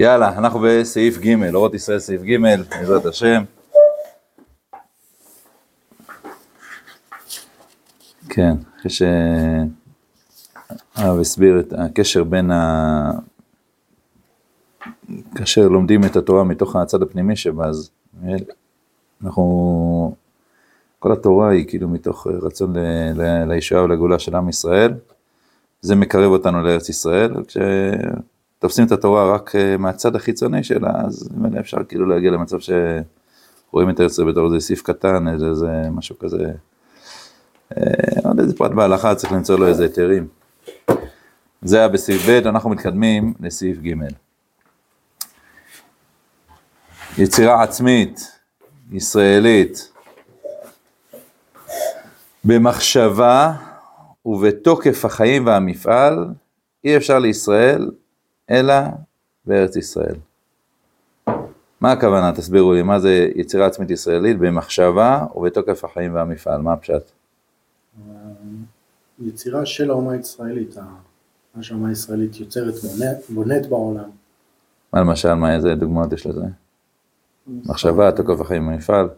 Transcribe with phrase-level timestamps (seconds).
[0.00, 2.36] יאללה, אנחנו בסעיף ג', אורות ישראל סעיף ג',
[2.70, 3.44] בעזרת השם.
[8.28, 9.70] כן, אחרי שהרב
[11.20, 13.10] הסביר את הקשר בין ה...
[15.34, 17.90] כאשר לומדים את התורה מתוך הצד הפנימי שבה, אז
[19.24, 20.14] אנחנו,
[20.98, 22.74] כל התורה היא כאילו מתוך רצון
[23.46, 24.94] לישועה ולגאולה של עם ישראל,
[25.80, 27.34] זה מקרב אותנו לארץ ישראל,
[28.66, 33.90] כשתופסים את התורה רק אה, מהצד החיצוני שלה, אז ממילא אפשר כאילו להגיע למצב שרואים
[33.90, 36.52] את ישראל בתור איזה סעיף קטן, איזה, איזה משהו כזה,
[37.76, 37.82] אה,
[38.24, 40.26] עוד איזה פרט בהלכה, צריך למצוא לו איזה היתרים.
[41.62, 43.94] זה היה בסעיף ב', אנחנו מתקדמים לסעיף ג'.
[47.18, 48.38] יצירה עצמית,
[48.92, 49.92] ישראלית,
[52.44, 53.52] במחשבה
[54.26, 56.26] ובתוקף החיים והמפעל,
[56.84, 57.90] אי אפשר לישראל
[58.50, 58.74] אלא
[59.44, 60.14] בארץ ישראל.
[61.80, 62.32] מה הכוונה?
[62.32, 67.10] תסבירו לי, מה זה יצירה עצמית ישראלית במחשבה ובתוקף החיים והמפעל, מה הפשט?
[69.20, 70.76] יצירה של האומה הישראלית,
[71.54, 72.74] מה שהאומה הישראלית יוצרת,
[73.28, 74.10] בונית בעולם.
[74.92, 76.44] מה למשל, מה איזה דוגמאות יש לזה?
[77.46, 79.08] מחשבה, תוקף החיים והמפעל.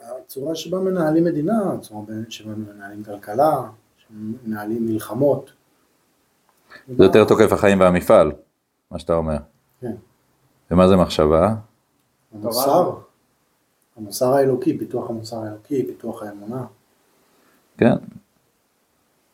[0.00, 3.62] הצורה שבה מנהלים מדינה, הצורה שבה מנהלים כלכלה,
[3.98, 5.50] שמנהלים מלחמות.
[6.96, 8.32] זה יותר תוקף החיים והמפעל,
[8.90, 9.36] מה שאתה אומר.
[9.80, 9.94] כן.
[10.70, 11.54] ומה זה מחשבה?
[12.34, 12.94] המוסר,
[13.96, 16.64] המוסר האלוקי, פיתוח המוסר האלוקי, פיתוח האמונה.
[17.78, 17.94] כן,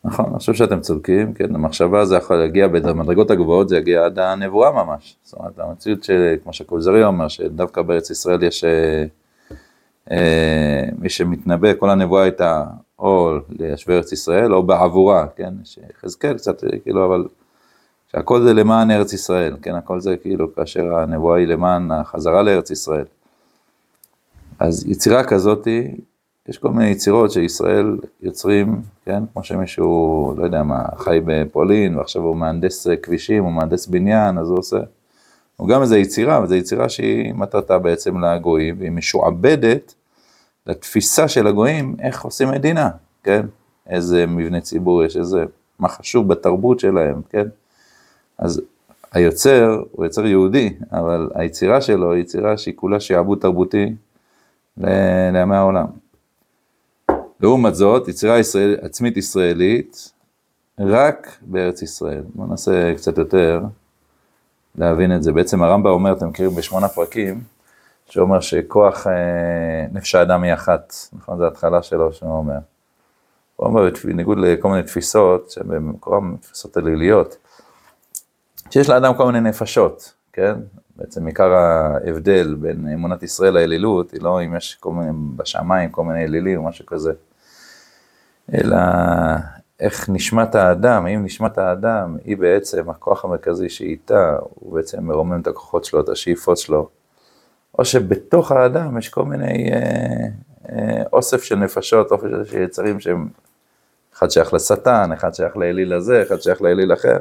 [0.05, 4.19] נכון, אני חושב שאתם צודקים, כן, המחשבה זה יכול להגיע במדרגות הגבוהות, זה יגיע עד
[4.19, 5.17] הנבואה ממש.
[5.23, 9.05] זאת אומרת, המציאות של, כמו שקולזרי אומר, שדווקא בארץ ישראל יש אה,
[10.11, 12.65] אה, מי שמתנבא, כל הנבואה הייתה
[12.99, 17.25] או ליושבי ארץ ישראל או בעבורה, כן, שיחזקאל קצת, כאילו, אבל
[18.15, 22.70] שהכל זה למען ארץ ישראל, כן, הכל זה כאילו כאשר הנבואה היא למען החזרה לארץ
[22.70, 23.05] ישראל.
[24.58, 25.95] אז יצירה כזאתי,
[26.48, 32.23] יש כל מיני יצירות שישראל יוצרים, כן, כמו שמישהו, לא יודע מה, חי בפולין ועכשיו
[32.23, 34.79] הוא מהנדס כבישים, הוא מהנדס בניין, אז הוא עושה,
[35.57, 39.95] הוא גם איזה יצירה, וזו יצירה שהיא מטרתה בעצם לגויים, והיא משועבדת
[40.67, 42.91] לתפיסה של הגויים, איך עושים מדינה,
[43.23, 43.46] כן?
[43.89, 45.45] איזה מבנה ציבור יש, איזה,
[45.79, 47.46] מה חשוב בתרבות שלהם, כן?
[48.39, 48.62] אז
[49.12, 53.95] היוצר הוא יוצר יהודי, אבל היצירה שלו היא יצירה שהיא כולה שעבוד תרבותי
[54.77, 55.86] לעמי העולם.
[57.40, 60.12] לעומת זאת, יצירה ישראל, עצמית ישראלית,
[60.78, 62.22] רק בארץ ישראל.
[62.34, 63.62] בואו ננסה קצת יותר
[64.78, 65.33] להבין את זה.
[65.33, 67.40] בעצם הרמב"ם אומר, אתם מכירים בשמונה פרקים,
[68.06, 69.12] שאומר שכוח אה,
[69.92, 71.39] נפש האדם היא אחת, נכון?
[71.39, 72.58] זו ההתחלה שלו שהוא אומר.
[73.56, 77.36] הוא אומר, בניגוד לכל מיני תפיסות, שבמקורם תפיסות אליליות,
[78.70, 80.55] שיש לאדם כל מיני נפשות, כן?
[80.97, 86.05] בעצם עיקר ההבדל בין אמונת ישראל לאלילות, היא לא אם יש כל מיני, בשמיים כל
[86.05, 87.13] מיני אלילים או משהו כזה,
[88.55, 88.77] אלא
[89.80, 95.46] איך נשמת האדם, אם נשמת האדם היא בעצם הכוח המרכזי שאיתה, הוא בעצם מרומם את
[95.46, 96.89] הכוחות שלו, את השאיפות שלו,
[97.79, 100.27] או שבתוך האדם יש כל מיני אה,
[100.69, 103.29] אה, אוסף של נפשות, אוסף של יצרים שהם,
[104.14, 107.17] אחד שייך לשטן, אחד שייך לאליל הזה, אחד שייך לאליל אחר.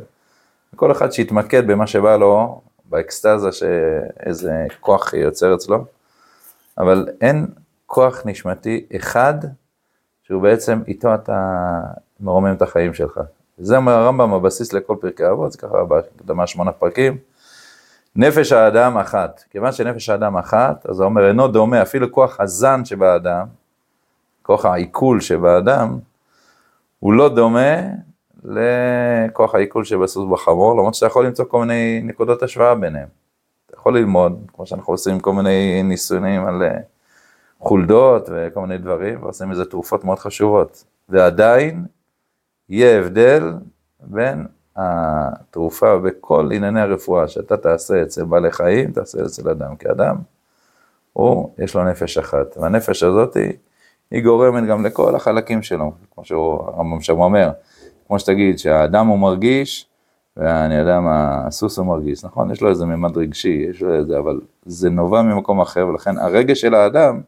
[0.76, 5.86] כל אחד שיתמקד במה שבא לו, באקסטזה שאיזה כוח יוצר אצלו,
[6.78, 7.48] אבל אין
[7.86, 9.34] כוח נשמתי אחד
[10.24, 11.80] שהוא בעצם איתו אתה
[12.20, 13.20] מרומם את החיים שלך.
[13.58, 17.18] זה אומר הרמב"ם, הבסיס לכל פרקי אבות, זה ככה בהקדמה שמונה פרקים.
[18.16, 22.86] נפש האדם אחת, כיוון שנפש האדם אחת, אז הוא אומר, אינו דומה, אפילו כוח הזן
[22.86, 23.46] שבאדם,
[24.42, 26.00] כוח העיכול שבאדם,
[27.00, 27.76] הוא לא דומה
[28.44, 33.08] לכוח העיכול שבסוס בחמור, למרות שאתה יכול למצוא כל מיני נקודות השוואה ביניהם.
[33.66, 36.78] אתה יכול ללמוד, כמו שאנחנו עושים כל מיני ניסונים על אה,
[37.60, 40.84] חולדות וכל מיני דברים, ועושים איזה תרופות מאוד חשובות.
[41.10, 41.86] ועדיין
[42.70, 43.54] יהיה הבדל
[44.00, 50.16] בין התרופה בכל ענייני הרפואה שאתה תעשה אצל בעלי חיים, תעשה אצל אדם כאדם,
[51.14, 52.58] הוא, יש לו נפש אחת.
[52.58, 53.54] והנפש הזאת היא,
[54.12, 57.52] היא גורמת גם לכל החלקים שלו, כמו שהרמב"ם שם אומר,
[58.14, 59.88] כמו שתגיד שהאדם הוא מרגיש,
[60.38, 62.52] ואני יודע מה, הסוס הוא מרגיש, נכון?
[62.52, 66.62] יש לו איזה ממד רגשי, יש לו איזה, אבל זה נובע ממקום אחר, ולכן הרגש
[66.62, 67.22] של האדם,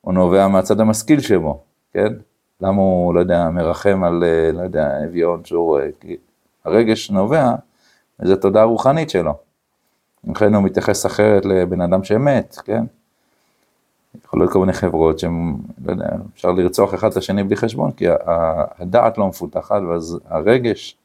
[0.00, 1.60] הוא נובע מהצד המשכיל שבו,
[1.92, 2.12] כן?
[2.60, 6.16] למה הוא, לא יודע, מרחם על, לא יודע, אביון שהוא רואה, כי
[6.64, 7.54] הרגש נובע
[8.20, 9.34] מאיזו תודעה רוחנית שלו.
[10.30, 12.84] לכן הוא מתייחס אחרת לבן אדם שמת, כן?
[14.36, 17.90] יכול להיות כל מיני חברות שהם, לא יודע, אפשר לרצוח אחד את השני בלי חשבון,
[17.90, 18.04] כי
[18.78, 20.96] הדעת לא מפותחת, ואז הרגש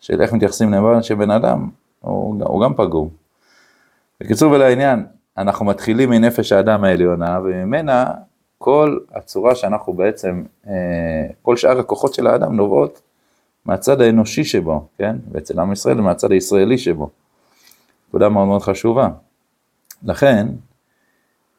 [0.00, 1.68] של איך מתייחסים לבן של בן אדם,
[2.00, 3.08] הוא, הוא גם פגום.
[4.20, 5.06] בקיצור ולעניין,
[5.38, 8.06] אנחנו מתחילים מנפש האדם העליונה, וממנה
[8.58, 10.72] כל הצורה שאנחנו בעצם, אה,
[11.42, 13.00] כל שאר הכוחות של האדם נובעות
[13.64, 15.16] מהצד האנושי שבו, כן?
[15.32, 17.10] ואצל עם ישראל מהצד הישראלי שבו.
[18.08, 19.08] נקודה מאוד מאוד חשובה.
[20.02, 20.46] לכן,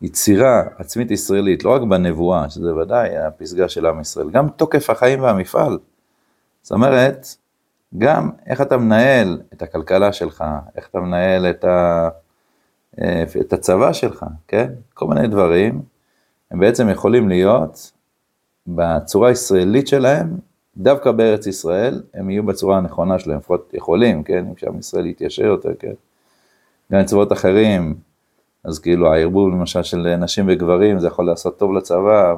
[0.01, 5.21] יצירה עצמית ישראלית, לא רק בנבואה, שזה ודאי הפסגה של עם ישראל, גם תוקף החיים
[5.21, 5.77] והמפעל.
[6.62, 7.25] זאת אומרת,
[7.98, 10.44] גם איך אתה מנהל את הכלכלה שלך,
[10.75, 12.09] איך אתה מנהל את, ה,
[13.01, 14.71] אה, את הצבא שלך, כן?
[14.94, 15.81] כל מיני דברים,
[16.51, 17.92] הם בעצם יכולים להיות
[18.68, 20.38] בצורה הישראלית שלהם,
[20.77, 24.45] דווקא בארץ ישראל, הם יהיו בצורה הנכונה שלהם, לפחות יכולים, כן?
[24.50, 25.94] אם שעם ישראל יתיישר יותר, כן?
[26.92, 27.95] גם צבאות אחרים,
[28.63, 32.36] אז כאילו הערבוב למשל של נשים וגברים, זה יכול לעשות טוב לצבא,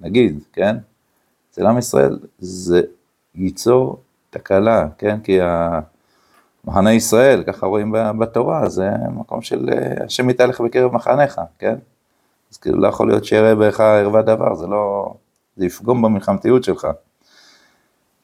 [0.00, 0.76] נגיד, כן?
[1.50, 2.82] אצל עם ישראל זה
[3.34, 4.00] ייצור
[4.30, 5.20] תקלה, כן?
[5.20, 5.38] כי
[6.64, 9.68] מחנה ישראל, ככה רואים בתורה, זה מקום של
[10.04, 11.74] השם יתהלך בקרב מחניך, כן?
[12.52, 15.14] אז כאילו לא יכול להיות שיראה בך ערווה דבר, זה לא...
[15.56, 16.88] זה יפגום במלחמתיות שלך.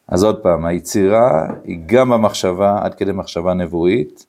[0.08, 4.26] אז עוד פעם, היצירה היא גם במחשבה, עד כדי מחשבה נבואית,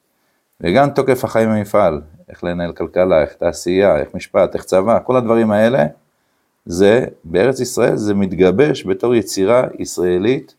[0.62, 5.52] וגם תוקף החיים במפעל, איך לנהל כלכלה, איך תעשייה, איך משפט, איך צבא, כל הדברים
[5.52, 5.86] האלה,
[6.66, 10.56] זה, בארץ ישראל זה מתגבש בתור יצירה ישראלית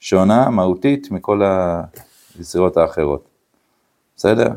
[0.00, 1.42] שונה, מהותית, מכל
[2.36, 3.28] היצירות האחרות.
[4.16, 4.48] בסדר?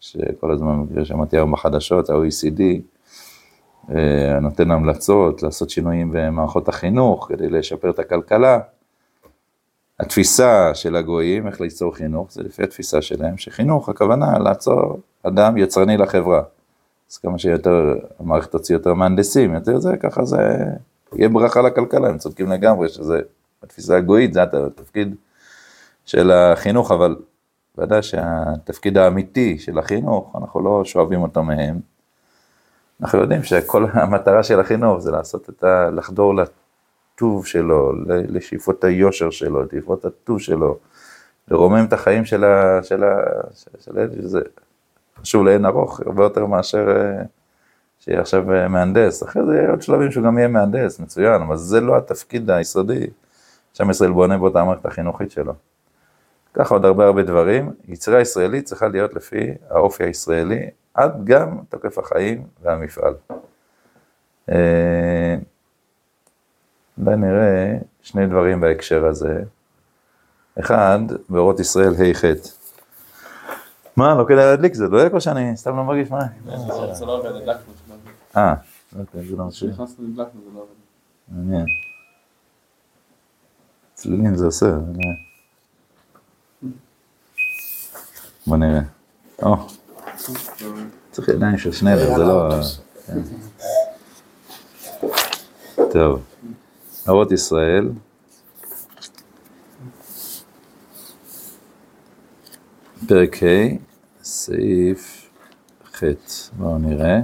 [0.00, 2.62] שכל הזמן שמעתי היום בחדשות, ה-OECD,
[3.90, 8.58] אה, נותן המלצות לעשות שינויים במערכות החינוך כדי לשפר את הכלכלה.
[10.00, 15.96] התפיסה של הגויים, איך ליצור חינוך, זה לפי התפיסה שלהם, שחינוך, הכוונה לעצור אדם יצרני
[15.96, 16.42] לחברה.
[17.10, 20.38] אז כמה שיותר, המערכת תוציא יותר מהנדסים, יותר זה, ככה זה
[21.14, 23.20] יהיה ברכה לכלכלה, הם צודקים לגמרי, שזה,
[23.62, 25.14] התפיסה הגויית, זה התפקיד
[26.06, 27.16] של החינוך, אבל
[27.78, 31.80] ודאי שהתפקיד האמיתי של החינוך, אנחנו לא שואבים אותו מהם.
[33.00, 35.90] אנחנו יודעים שכל המטרה של החינוך זה לעשות את ה...
[35.90, 36.34] לחדור
[37.14, 40.78] הטוב שלו, לשאיפות היושר שלו, לשאיפות הטוב שלו,
[41.48, 42.82] לרומם את החיים של ה...
[42.82, 43.16] של ה...
[43.80, 44.02] של ה...
[44.22, 44.40] שזה
[45.20, 47.22] חשוב לאין ארוך, הרבה יותר מאשר אה,
[47.98, 49.22] שיהיה עכשיו אה, מהנדס.
[49.22, 53.06] אחרי זה יהיה עוד שלבים שהוא גם יהיה מהנדס, מצוין, אבל זה לא התפקיד היסודי
[53.72, 55.54] שעם ישראל בונה באותה המערכת החינוכית שלו.
[56.54, 57.72] ככה עוד הרבה הרבה דברים.
[57.88, 63.14] יצירה ישראלית צריכה להיות לפי האופי הישראלי, עד גם תוקף החיים והמפעל.
[66.98, 69.42] אה, אולי נראה שני דברים בהקשר הזה.
[70.60, 70.98] אחד,
[71.28, 72.24] באורות ישראל ה' ח'.
[73.96, 76.26] מה, לא כדאי להדליק זה, דואג או שאני סתם לא מרגיש מה?
[76.92, 77.72] זה לא עובד, הדלקנו.
[78.36, 78.54] אה,
[78.98, 79.68] אוקיי, זה לא משהו.
[79.68, 80.74] כשנכנסנו הדלקנו, זה לא עובד.
[81.28, 81.66] מעניין.
[83.94, 85.14] צלילים זה עושה, נראה.
[88.46, 88.80] בוא נראה.
[89.42, 89.56] או,
[91.10, 92.54] צריך ידיים של שנלר, זה לא...
[93.06, 93.20] כן.
[95.92, 96.22] טוב.
[97.08, 97.92] אורות ישראל.
[103.08, 103.76] פרק ה',
[104.22, 105.30] סעיף
[105.94, 106.02] ח',
[106.52, 107.20] בואו נראה.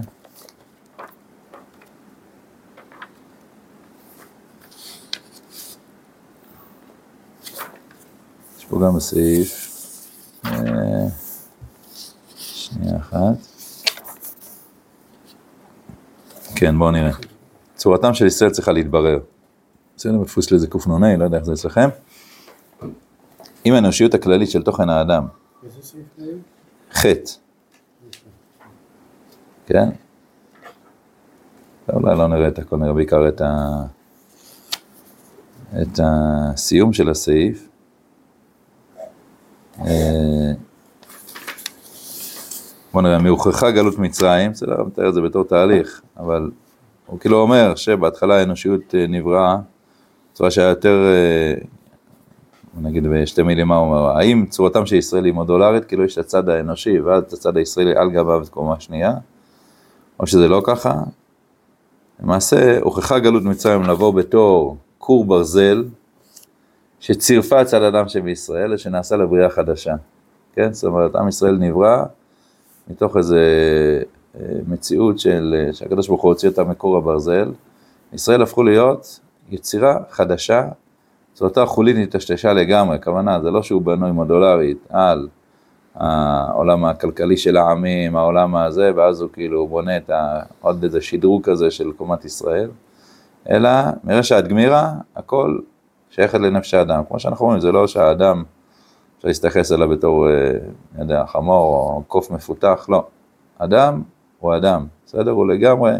[8.58, 9.70] יש פה גם בסעיף,
[10.44, 10.52] אה,
[12.36, 13.36] שנייה אחת.
[16.56, 17.12] כן, בואו נראה.
[17.76, 19.18] צורתם של ישראל צריכה להתברר.
[20.00, 21.88] בסדר, בפוס לזה קנ"ה, לא יודע איך זה אצלכם.
[23.64, 25.26] עם האנושיות הכללית של תוכן האדם.
[26.16, 26.32] זה?
[26.92, 27.30] חטא.
[29.66, 29.88] כן?
[31.92, 33.82] אולי לא נראה את הכל, נראה בעיקר את, ה...
[35.82, 37.68] את הסיום של הסעיף.
[39.80, 40.52] אה,
[42.92, 46.50] בוא נראה, מהוכחה גלות מצרים, בסדר, מתאר את זה בתור תהליך, אבל
[47.06, 49.56] הוא כאילו אומר שבהתחלה האנושיות אה, נבראה
[50.40, 51.54] בצורה שהיה יותר, אה,
[52.82, 56.18] נגיד בשתי מילים מה הוא אומר, האם צורתם של ישראל היא מודולרית, כאילו יש את
[56.18, 59.14] הצד האנושי ואז את הצד הישראלי על גביו את קומה שנייה,
[60.20, 60.94] או שזה לא ככה?
[62.22, 65.84] למעשה הוכחה גלות מצרים לבוא בתור כור ברזל,
[67.00, 69.94] שצירפה צד אדם שבישראל, שנעשה לבריאה חדשה,
[70.54, 70.72] כן?
[70.72, 72.04] זאת אומרת, עם ישראל נברא
[72.90, 73.42] מתוך איזה
[74.40, 77.52] אה, מציאות של, שהקדוש ברוך הוא הוציא אותה מקור הברזל,
[78.12, 79.20] ישראל הפכו להיות
[79.50, 80.68] יצירה חדשה,
[81.34, 85.28] צורתה החולית נטשטשה לגמרי, הכוונה, זה לא שהוא בנוי מודולרית על
[85.94, 91.42] העולם הכלכלי של העמים, העולם הזה, ואז הוא כאילו בונה את ה, עוד איזה שדרוג
[91.44, 92.70] כזה של קומת ישראל,
[93.50, 93.70] אלא
[94.04, 95.58] מרשע עד גמירה, הכל
[96.10, 97.02] שייכת לנפש האדם.
[97.08, 98.44] כמו שאנחנו רואים, זה לא שהאדם,
[99.16, 100.50] אפשר להסתייחס אליו בתור, אה,
[100.94, 103.06] אני יודע, חמור או קוף מפותח, לא.
[103.58, 104.02] אדם
[104.38, 105.30] הוא אדם, בסדר?
[105.30, 105.92] הוא לגמרי,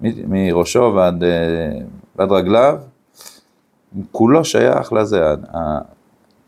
[0.00, 1.78] מראשו ועד, אה,
[2.16, 2.78] ועד רגליו,
[4.12, 5.34] כולו שייך לזה,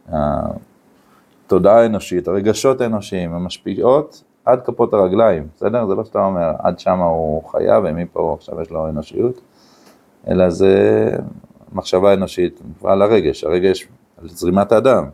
[0.08, 5.86] התודעה האנושית, הרגשות האנושיים, הן משפיעות עד כפות הרגליים, בסדר?
[5.86, 9.40] זה לא שאתה אומר, עד שמה הוא חייב ומפה עכשיו יש לו אנושיות,
[10.28, 11.06] אלא זה
[11.72, 13.88] מחשבה אנושית ועל הרגש, הרגש
[14.22, 15.04] על זרימת הדם,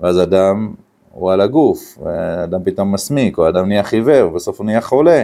[0.00, 0.74] ואז אדם
[1.12, 1.98] הוא על הגוף,
[2.44, 5.22] אדם פתאום מסמיק, או אדם נהיה חיוור, ובסוף הוא נהיה חולה,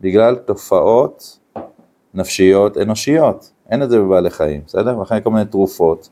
[0.00, 1.38] בגלל תופעות
[2.14, 5.00] נפשיות אנושיות, אין את זה בבעלי חיים, בסדר?
[5.02, 6.08] לכן כל מיני תרופות,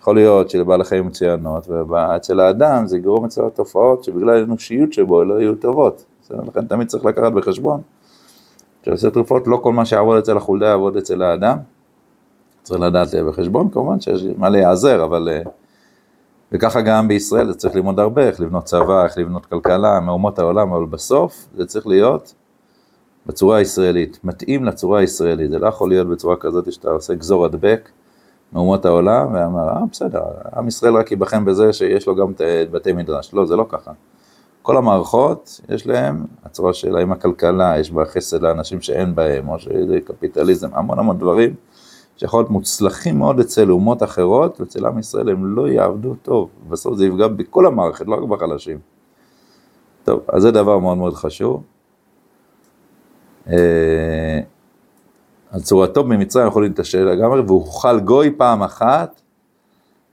[0.00, 5.40] יכול להיות שלבעלי חיים מצוינות, ואצל האדם זה יגרום אצל התופעות שבגלל האנושיות שבו לא
[5.40, 6.40] יהיו טובות, בסדר?
[6.48, 7.80] לכן תמיד צריך לקחת בחשבון,
[8.82, 11.56] כשעושה תרופות לא כל מה שיעבוד אצל החולדה יעבוד אצל האדם,
[12.62, 15.28] צריך לדעת בחשבון כמובן שיש מה להיעזר, אבל...
[15.32, 15.50] אה,
[16.52, 20.72] וככה גם בישראל, זה צריך ללמוד הרבה, איך לבנות צבא, איך לבנות כלכלה, מאומות העולם,
[20.72, 22.34] אבל בסוף זה צריך להיות
[23.30, 27.90] בצורה הישראלית, מתאים לצורה הישראלית, זה לא יכול להיות בצורה כזאת שאתה עושה גזור הדבק
[28.52, 30.22] מאומות העולם, ואמר, אה בסדר,
[30.56, 33.90] עם ישראל רק ייבחן בזה שיש לו גם את בתי מדרש, לא, זה לא ככה.
[34.62, 39.58] כל המערכות, יש להם, הצורה של האם הכלכלה, יש בה חסד לאנשים שאין בהם, או
[39.58, 41.54] שזה קפיטליזם, המון המון דברים.
[42.16, 46.48] שיכול להיות מוצלחים מאוד אצל אומות אחרות, ואצל עם ישראל הם לא יעבדו טוב.
[46.68, 48.78] בסוף זה יפגע בכל המערכת, לא רק בחלשים.
[50.04, 51.62] טוב, אז זה דבר מאוד מאוד חשוב.
[53.50, 54.40] אה,
[55.50, 59.20] אז צורתו במצרים יכול להתעשל לגמרי, והוא חל גוי פעם אחת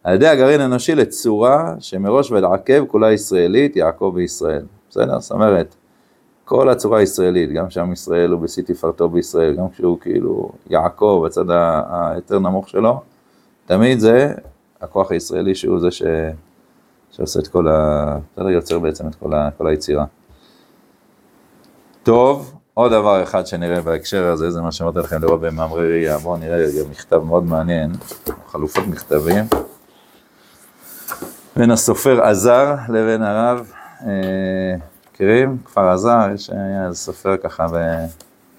[0.04, 4.66] על ידי הגרעין האנושי לצורה שמראש ולעכב כולה ישראלית, יעקב וישראל.
[4.90, 5.20] בסדר?
[5.20, 5.76] זאת אומרת,
[6.46, 11.46] כל הצורה הישראלית, גם שעם ישראל הוא בשיא תפארתו בישראל, גם כשהוא כאילו יעקב, הצד
[11.90, 13.02] היותר נמוך שלו,
[13.66, 14.34] תמיד זה
[14.82, 16.04] הכוח הישראלי שהוא זה ש...
[17.12, 18.18] שעושה את כל ה...
[18.34, 19.50] בסדר, יוצר בעצם את כל, ה...
[19.58, 20.06] כל היצירה.
[22.04, 26.18] טוב, עוד דבר אחד שנראה בהקשר הזה, זה מה שאמרתי לכם לראות במאמרי ראייה.
[26.18, 27.92] בואו נראה גם מכתב מאוד מעניין,
[28.48, 29.46] חלופות מכתבים,
[31.56, 33.72] בין הסופר עזר לבין הרב.
[34.02, 34.10] אה,
[35.12, 35.58] מכירים?
[35.66, 36.50] כפר עזר, יש
[36.86, 37.66] איזה סופר ככה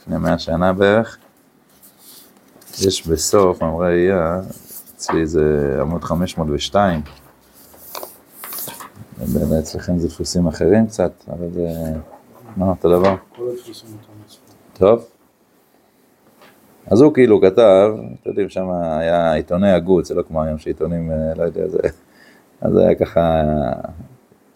[0.00, 1.18] לפני מאה שנה בערך.
[2.80, 4.40] יש בסוף מאמרי ראייה,
[4.96, 7.00] אצלי זה עמוד 502.
[9.18, 11.68] באמת אצלכם זה דפוסים אחרים קצת, אבל זה...
[12.58, 13.14] מה, אותו דבר?
[14.72, 15.04] טוב.
[16.86, 21.10] אז הוא כאילו כתב, אתם יודעים, שם היה עיתוני הגות, זה לא כמו היום שעיתונים,
[21.10, 21.78] אה, לא יודע, זה...
[22.60, 23.42] אז היה ככה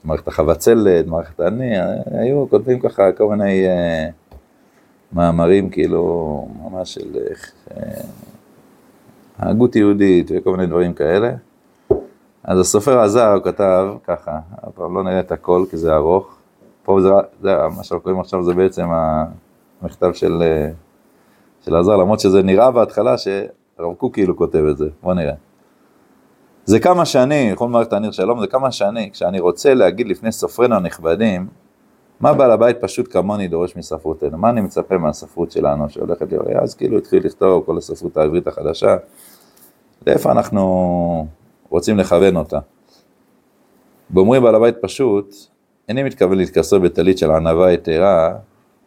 [0.05, 1.75] מערכת החבצלת, מערכת אני,
[2.11, 4.09] היו כותבים ככה כל מיני אה,
[5.13, 7.17] מאמרים כאילו ממש של
[7.77, 8.01] אה,
[9.39, 11.33] הגות יהודית וכל מיני דברים כאלה.
[12.45, 16.42] אז הסופר עזר, הוא כתב ככה, אבל לא נראה את הכל כי זה ארוך.
[16.83, 17.09] פה זה,
[17.43, 18.87] זה מה שאנחנו קוראים עכשיו זה בעצם
[19.83, 20.71] המכתב של, אה,
[21.61, 25.35] של עזר, למרות שזה נראה בהתחלה שהרב קוק כאילו כותב את זה, בוא נראה.
[26.65, 30.75] זה כמה שאני, יכול מערכת תעניר שלום, זה כמה שאני, כשאני רוצה להגיד לפני סופרינו
[30.75, 31.47] הנכבדים,
[32.21, 36.75] מה בעל הבית פשוט כמוני דורש מספרותנו, מה אני מצפה מהספרות שלנו שהולכת להיות, אז
[36.75, 38.97] כאילו התחיל לכתוב כל הספרות העברית החדשה,
[40.07, 41.27] לאיפה אנחנו
[41.69, 42.59] רוצים לכוון אותה.
[44.11, 45.35] באומרים בעל הבית פשוט,
[45.89, 48.35] איני מתכוון להתכסות בטלית של ענווה יתרה,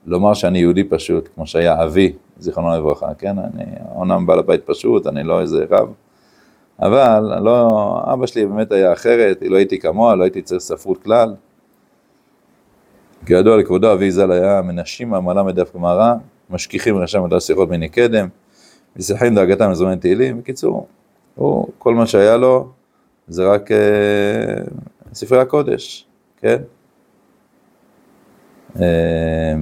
[0.06, 3.40] לומר שאני יהודי פשוט, כמו שהיה אבי, זיכרונו לברכה, כן?
[3.40, 3.64] אני
[3.96, 5.94] אומנם בעל הבית פשוט, אני לא איזה רב.
[6.80, 7.70] אבל לא,
[8.14, 11.36] אבא שלי באמת היה אחרת, לא הייתי כמוה, לא הייתי צריך ספרות כלל.
[13.26, 16.14] כידוע לכבודו, אבי ז"ל היה מנשים מהמעלה מדף גמרא,
[16.50, 18.28] משכיחים רשם מדע שיחות מני קדם,
[18.96, 20.40] מסלחים דאגתם לזמן תהילים.
[20.40, 20.88] בקיצור,
[21.36, 22.68] הוא, כל מה שהיה לו
[23.28, 24.64] זה רק אה,
[25.14, 26.58] ספרי הקודש, כן?
[28.82, 29.54] אה,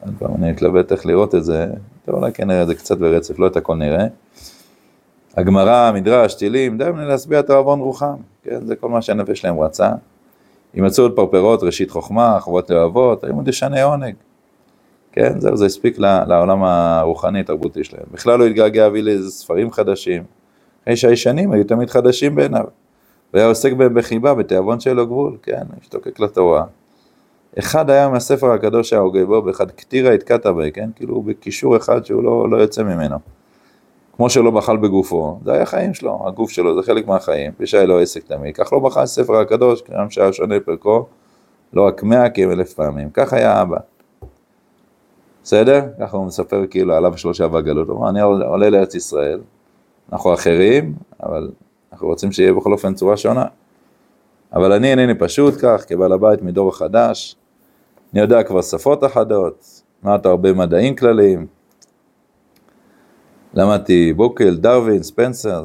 [0.00, 1.66] עוד פעם, אני מתלבט איך לראות את זה,
[2.04, 4.06] טוב, אולי כן נראה את זה קצת ברצף, לא את הכל נראה.
[5.36, 9.90] הגמרא, מדרש, טילים, די להשביע תאבון רוחם, כן, זה כל מה שהנפש שלהם רצה.
[10.74, 14.14] ימצאו עוד פרפרות, ראשית חוכמה, חובות לבבות, היו ישני עונג.
[15.12, 18.04] כן, זהו, זה הספיק לעולם הרוחני, תרבותי שלהם.
[18.12, 20.24] בכלל לא התגעגע אבי לאיזה ספרים חדשים.
[20.82, 22.64] אחרי שהישנים היו תמיד חדשים בעיניו.
[23.34, 26.64] והיה עוסק בהם בחיבה, בתיאבון שאין לו גבול, כן, השתוקק לתורה.
[27.58, 32.22] אחד היה מהספר הקדוש שההוגה בו, באחד כתירה התקעת בי, כן, כאילו בקישור אחד שהוא
[32.22, 33.16] לא, לא יוצא ממנו.
[34.16, 37.98] כמו שלא בחל בגופו, זה היה חיים שלו, הגוף שלו זה חלק מהחיים, ושהיה לו
[38.00, 41.06] עסק תמיד, כך לא בחל ספר הקדוש, גם שהיה שונה פרקו,
[41.72, 43.76] לא רק מאה כי אלף פעמים, כך היה אבא.
[45.42, 45.80] בסדר?
[46.00, 49.40] ככה הוא מספר כאילו עליו שלושה בגלות, הוא אומר, אני עולה לארץ ישראל,
[50.12, 51.50] אנחנו אחרים, אבל
[51.92, 53.44] אנחנו רוצים שיהיה בכל אופן צורה שונה.
[54.52, 57.36] אבל אני אינני פשוט כך, כבעל הבית מדור החדש,
[58.12, 61.46] אני יודע כבר שפות אחדות, למדת הרבה מדעים כלליים.
[63.54, 65.64] למדתי בוקל, דרווין, ספנסר,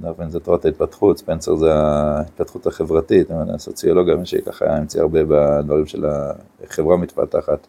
[0.00, 6.06] דרווין זה תורת ההתפתחות, ספנסר זה ההתפתחות החברתית, הסוציולוגיה, מי שככה המציא הרבה בדברים של
[6.64, 7.66] החברה מתפתחת.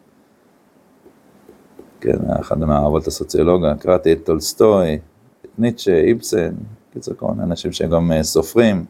[2.00, 4.98] כן, אחד מהאהבות הסוציולוגיה, קראתי את טולסטוי,
[5.44, 6.54] את ניטשה, איבסן,
[6.92, 8.84] קיצור כל אנשים שהם גם אה, סופרים.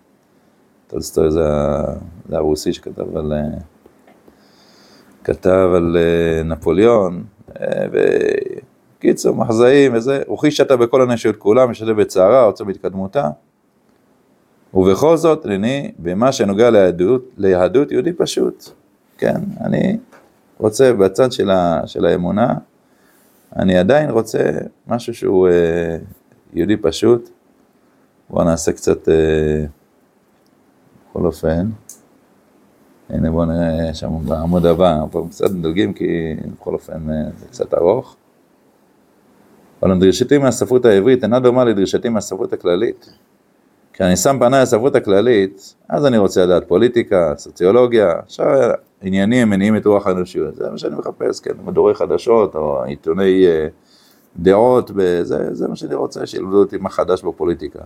[0.91, 1.41] טולסטוי זה,
[2.29, 3.59] זה הרוסי שכתב על, אה,
[5.25, 7.25] כתב על אה, נפוליאון,
[7.61, 7.87] אה,
[8.99, 13.29] וקיצור, מחזאים וזה, וכי שתה בכל הנשיות כולה, משתה בצערה, רוצה בהתקדמותה.
[14.75, 18.65] ובכל זאת, אני, במה שנוגע ליהדות, ליהדות יהודי פשוט.
[19.19, 19.99] כן, אני
[20.59, 22.55] רוצה בצד של, ה, של האמונה,
[23.57, 24.51] אני עדיין רוצה
[24.87, 25.97] משהו שהוא אה,
[26.53, 27.31] יהודי פשוט.
[28.31, 29.65] בואו נעשה קצת, אה,
[31.11, 31.67] בכל אופן,
[33.09, 37.75] הנה בואו נראה שם בעמוד הבא, פה קצת מדלגים כי בכל אופן אה, זה קצת
[37.75, 38.17] ארוך.
[39.83, 43.11] אבל דרישתי מהספרות העברית אינה דומה לדרישתי מהספרות הכללית.
[43.93, 48.71] כשאני שם פניי לספרות הכללית, אז אני רוצה לדעת פוליטיקה, סוציולוגיה, שאר
[49.03, 53.69] עניינים מניעים את רוח האנושיות, זה מה שאני מחפש, כן, מדורי חדשות או עיתוני אה,
[54.37, 54.91] דעות,
[55.23, 57.81] זה, זה מה שאני רוצה, שילמדו אותי מה חדש בפוליטיקה.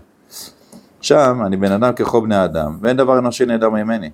[1.05, 4.11] שם אני בן אדם ככל בני אדם, ואין דבר אנושי נהדר ממני.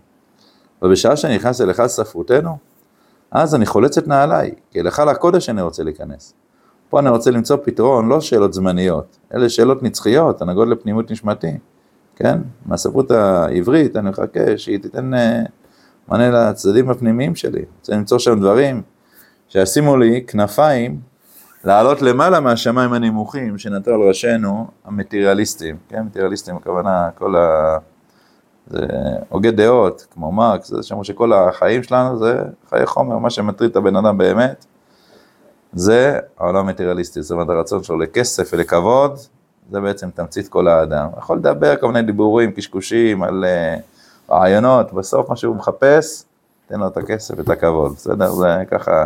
[0.83, 2.59] ובשעה שאני נכנס אל אחד ספרותנו,
[3.31, 6.35] אז אני חולץ את נעליי, כי אל היכל הקודש אני רוצה להיכנס.
[6.89, 11.59] פה אני רוצה למצוא פתרון, לא שאלות זמניות, אלה שאלות נצחיות, הנוגעות לפנימות נשמתי,
[12.17, 12.39] כן?
[12.67, 15.43] מהספרות העברית אני מחכה שהיא תיתן אה,
[16.09, 17.63] מענה לצדדים הפנימיים שלי.
[17.79, 18.83] רוצה למצוא שם דברים
[19.49, 21.01] שישימו לי כנפיים
[21.65, 26.03] לעלות למעלה מהשמיים הנמוכים שנטו על ראשינו המטריאליסטים, כן?
[26.03, 27.79] מטריאליסטים הכוונה כל ה...
[28.67, 28.87] זה
[29.29, 33.77] הוגי דעות, כמו מרקס, זה שאומר שכל החיים שלנו זה חיי חומר, מה שמטריד את
[33.77, 34.67] הבן אדם באמת,
[35.73, 39.19] זה העולם המטריאליסטי, זאת אומרת הרצון שלו לכסף ולכבוד,
[39.71, 41.09] זה בעצם תמצית כל האדם.
[41.19, 46.25] יכול לדבר כל מיני דיבורים, קשקושים, על uh, רעיונות, בסוף מה שהוא מחפש,
[46.67, 48.31] תן לו את הכסף ואת הכבוד, בסדר?
[48.31, 49.05] זה ככה,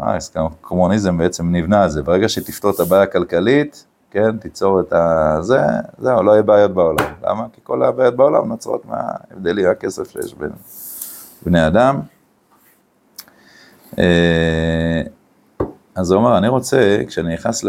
[0.00, 0.16] מה,
[0.60, 5.36] קומוניזם בעצם נבנה על זה, ברגע שתפתור את הבעיה הכלכלית, כן, תיצור את ה...
[5.40, 5.60] זה,
[5.98, 7.12] זהו, לא יהיה בעיות בעולם.
[7.22, 7.46] למה?
[7.52, 10.50] כי כל הבעיות בעולם נוצרות מההבדלים, הכסף שיש בין
[11.46, 12.00] בני אדם.
[13.98, 15.02] אה,
[15.94, 17.64] אז הוא אומר, אני רוצה, כשאני נכנס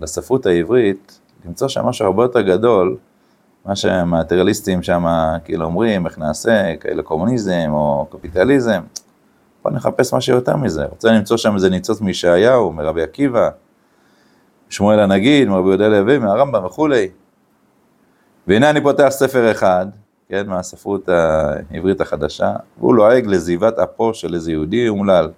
[0.00, 2.96] לספרות העברית, למצוא שם משהו הרבה יותר גדול,
[3.64, 5.04] מה שהמטריאליסטים שם
[5.44, 8.80] כאילו אומרים, איך נעשה, כאלה קומוניזם או קפיטליזם.
[9.68, 10.84] בוא נחפש משהו יותר מזה.
[10.84, 13.50] רוצה למצוא שם איזה ניצוץ מישעיהו, מרבי עקיבא,
[14.68, 17.08] שמואל הנגיד, מרבי יהודה לוי, מהרמב"ם וכולי.
[18.46, 19.86] והנה אני פותח ספר אחד,
[20.28, 25.30] כן, מהספרות העברית החדשה, והוא לועג לזיבת אפו של איזה יהודי אומלל,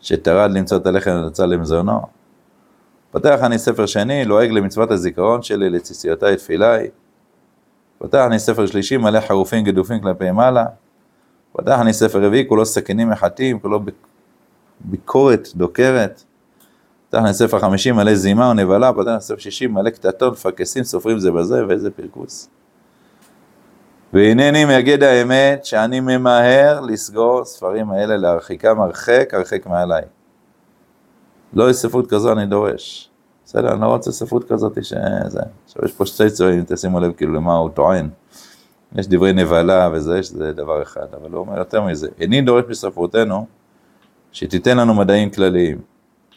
[0.00, 2.00] שטרד למצוא את הלחם ונצא למזונו.
[3.10, 6.88] פותח אני ספר שני, לועג למצוות הזיכרון שלי, לציציותיי תפיליי.
[7.98, 10.64] פותח אני ספר שלישי, מלא חרופים גדופים כלפי מעלה.
[11.52, 13.80] פותח אני ספר רביעי, כולו סכינים מחטים, כולו
[14.80, 16.22] ביקורת דוקרת.
[17.10, 21.18] פותח אני ספר חמישי, מלא זימה ונבלה, פותח אני ספר שישי, מלא קטטות, מפרקסים, סופרים
[21.18, 22.48] זה בזה, ואיזה פרקוס.
[24.12, 30.02] והנני מגד האמת שאני ממהר לסגור ספרים האלה להרחיקם הרחק, הרחק מעליי.
[31.52, 33.10] לא ספרות כזו אני דורש.
[33.44, 35.40] בסדר, אני לא רוצה ספרות כזאת שזה.
[35.64, 38.08] עכשיו יש פה שתי צבעים, תשימו לב כאילו למה הוא טוען.
[38.96, 42.08] יש דברי נבלה וזה, שזה דבר אחד, אבל הוא אומר יותר מזה.
[42.20, 43.46] איני דורש בספרותנו
[44.32, 45.78] שתיתן לנו מדעים כלליים.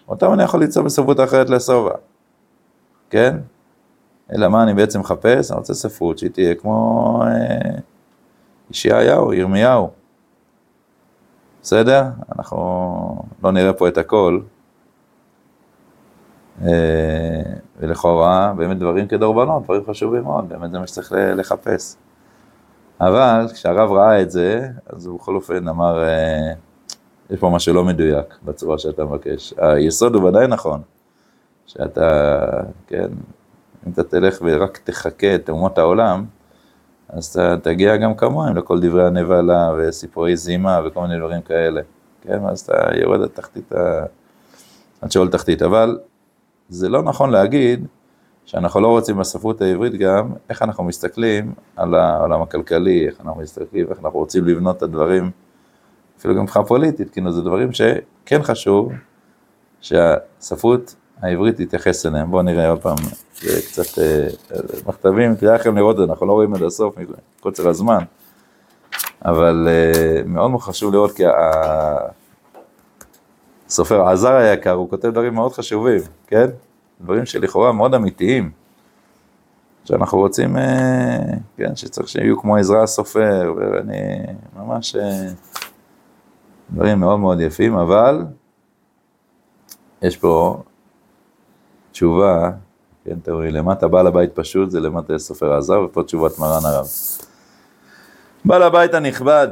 [0.08, 1.94] אותם אני יכול ליצור בספרות אחרת לשובע.
[3.10, 3.38] כן?
[4.36, 5.52] אלא מה אני בעצם מחפש?
[5.52, 7.80] אני רוצה ספרות שהיא תהיה כמו אה,
[8.72, 9.90] ישעיהו, ירמיהו.
[11.62, 12.04] בסדר?
[12.38, 14.40] אנחנו לא נראה פה את הכל.
[16.62, 17.42] אה,
[17.80, 21.96] ולכאורה, באמת דברים כדורבנות, דברים חשובים מאוד, באמת זה מה שצריך לחפש.
[23.02, 26.54] אבל כשהרב ראה את זה, אז הוא בכל אופן אמר, אה,
[27.30, 29.54] יש פה משהו לא מדויק בצורה שאתה מבקש.
[29.58, 30.82] היסוד הוא ודאי נכון,
[31.66, 32.40] שאתה,
[32.88, 33.08] כן,
[33.88, 36.26] אם אתה תלך ורק תחכה את אומות העולם,
[37.10, 41.82] אז אתה תגיע גם כמוהם לכל דברי הנבלה וסיפורי זימה וכל מיני דברים כאלה,
[42.22, 42.46] כן?
[42.46, 43.72] אז אתה יורד לתחתית.
[45.02, 45.62] עד שעול תחתית.
[45.62, 46.00] אבל
[46.70, 47.88] זה לא נכון להגיד
[48.46, 53.88] שאנחנו לא רוצים בספרות העברית גם איך אנחנו מסתכלים על העולם הכלכלי, איך אנחנו מסתכלים,
[53.90, 55.32] איך אנחנו רוצים לבנות את הדברים,
[56.20, 58.92] אפילו גם מבחינה פוליטית, כאילו זה דברים שכן חשוב
[59.82, 62.32] שהספרות העברית תתייחס אליהם.
[62.32, 62.96] בואו נראה עוד פעם,
[63.42, 64.28] זה קצת אה,
[64.88, 66.96] מכתבים, תראה לכם לראות את זה, אנחנו לא רואים עד הסוף
[67.40, 68.04] מקוצר הזמן.
[69.26, 71.24] אבל אה, מאוד מאוד חשוב לראות כי
[73.68, 76.48] הסופר עזר היקר, הוא כותב דברים מאוד חשובים, כן?
[77.02, 78.52] דברים שלכאורה מאוד אמיתיים.
[79.86, 81.20] שאנחנו רוצים, אה,
[81.58, 84.18] כן, שצריך שיהיו כמו עזרא הסופר, ואני
[84.56, 85.28] ממש אה,
[86.70, 88.26] דברים מאוד מאוד יפים, אבל
[90.02, 90.62] יש פה
[91.92, 92.52] תשובה,
[93.06, 96.88] כן, תראי, למטה בעל הבית פשוט, זה למטה סופר עזר, ופה תשובת מרן הרב.
[98.46, 99.48] בעל הבית הנכבד,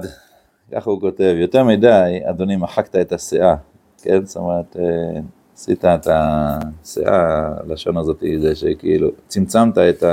[0.71, 3.55] ככה הוא כותב, יותר מדי, אדוני, מחקת את הסאה,
[4.01, 5.21] כן, זאת אומרת, אה,
[5.59, 10.03] עשית את הסאה, הלשון הזאת, זה שכאילו, צמצמת את.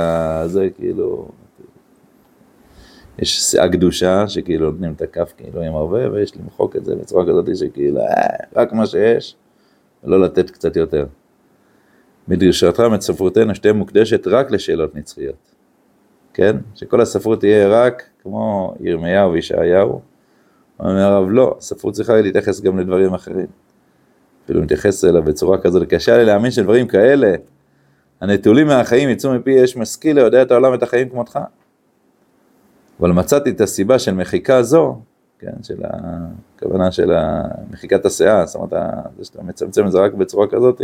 [0.45, 1.27] זה כאילו,
[3.19, 7.25] יש שאה קדושה, שכאילו נותנים את הכף כאילו עם הרבה, ויש למחוק את זה בצורה
[7.25, 8.05] כזאת שכאילו, אה,
[8.55, 9.35] רק מה שיש,
[10.03, 11.05] ולא לתת קצת יותר.
[12.27, 15.51] מדרישתך מספרותנו שתהיה מוקדשת רק לשאלות נצחיות.
[16.33, 16.57] כן?
[16.75, 20.01] שכל הספרות תהיה רק כמו ירמיהו וישעיהו.
[20.79, 23.47] אומר הרב, לא, הספרות צריכה להתייחס גם לדברים אחרים.
[24.47, 27.35] אפילו מתייחס אליו בצורה כזאת, קשה לי להאמין שדברים כאלה,
[28.21, 31.39] הנטולים מהחיים יצאו מפי אש משכיל ליודע את העולם ואת החיים כמותך.
[32.99, 34.99] אבל מצאתי את הסיבה של מחיקה זו,
[35.39, 37.11] כן, של הכוונה של
[37.71, 38.83] מחיקת הסאה, זאת אומרת,
[39.17, 40.81] זה שאתה מצמצם את זה רק בצורה כזאת,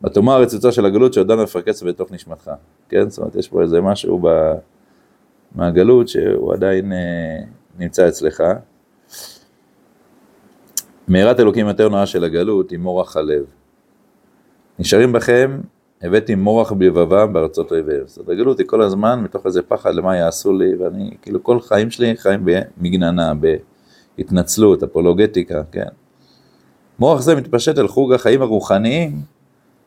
[0.00, 2.50] בתומה הרצוצה של הגלות שעודנה מפרקצת בתוך נשמתך,
[2.88, 4.52] כן, זאת אומרת, יש פה איזה משהו ב...
[5.54, 6.98] מהגלות שהוא עדיין אה,
[7.78, 8.42] נמצא אצלך.
[11.08, 13.44] מהרת אלוקים יותר נועה של הגלות היא מורח הלב.
[14.78, 15.60] נשארים בכם,
[16.02, 18.02] הבאתי מורח בלבבם בארצות אויביהם.
[18.06, 21.90] זאת הגלות היא כל הזמן מתוך איזה פחד למה יעשו לי, ואני, כאילו כל חיים
[21.90, 23.32] שלי חיים במגננה,
[24.18, 25.88] בהתנצלות, אפולוגטיקה, כן.
[26.98, 29.20] מורח זה מתפשט על חוג החיים הרוחניים,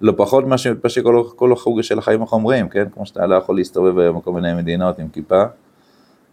[0.02, 2.86] לא פחות ממה שמתפשט כל, כל החוג של החיים החומריים, כן?
[2.94, 5.44] כמו שאתה לא יכול להסתובב היום בכל מיני מדינות עם כיפה.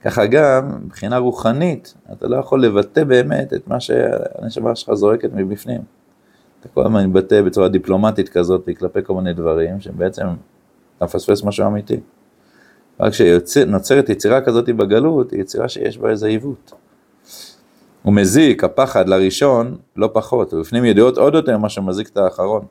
[0.04, 5.80] ככה גם, מבחינה רוחנית, אתה לא יכול לבטא באמת את מה שהנשמה שלך זורקת מבפנים.
[6.60, 10.26] אתה כל הזמן מתבטא בצורה דיפלומטית כזאת כלפי כל מיני דברים, שבעצם
[10.96, 12.00] אתה מפספס משהו אמיתי.
[13.00, 16.72] רק כשנוצרת יצירה כזאת בגלות, היא יצירה שיש בה איזה עיוות.
[18.02, 22.64] הוא מזיק, הפחד לראשון, לא פחות, ובפנים ידיעות עוד יותר ממה שמזיק את האחרון.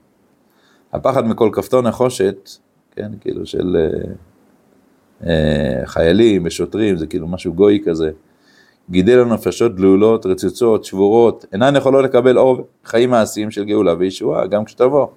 [0.93, 2.49] הפחד מכל כפתור נחושת,
[2.91, 4.13] כן, כאילו של אה,
[5.86, 8.12] חיילים ושוטרים, זה כאילו משהו גוי כזה.
[8.89, 14.47] גידל לנו נפשות דלולות, רצוצות, שבורות, אינן יכולות לקבל אור חיים מעשיים של גאולה וישועה,
[14.47, 15.08] גם כשתבוא.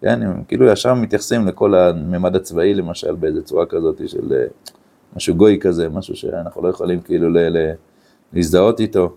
[0.00, 4.44] כן, הם כאילו ישר מתייחסים לכל הממד הצבאי למשל באיזה צורה כזאת של אה,
[5.16, 7.72] משהו גוי כזה, משהו שאנחנו לא יכולים כאילו ל- ל-
[8.32, 9.12] להזדהות איתו.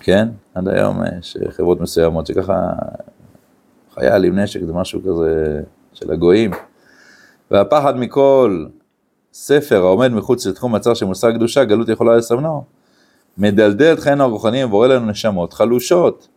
[0.00, 2.72] כן, עד היום יש חברות מסוימות שככה
[3.94, 5.60] חייל עם נשק זה משהו כזה
[5.92, 6.50] של הגויים.
[7.52, 8.66] והפחד מכל
[9.32, 12.64] ספר העומד מחוץ לתחום הצר של מושג קדושה, גלות יכולה לסמנו.
[13.38, 16.28] מדלדל את חיינו הרוחניים ובורא לנו נשמות חלושות,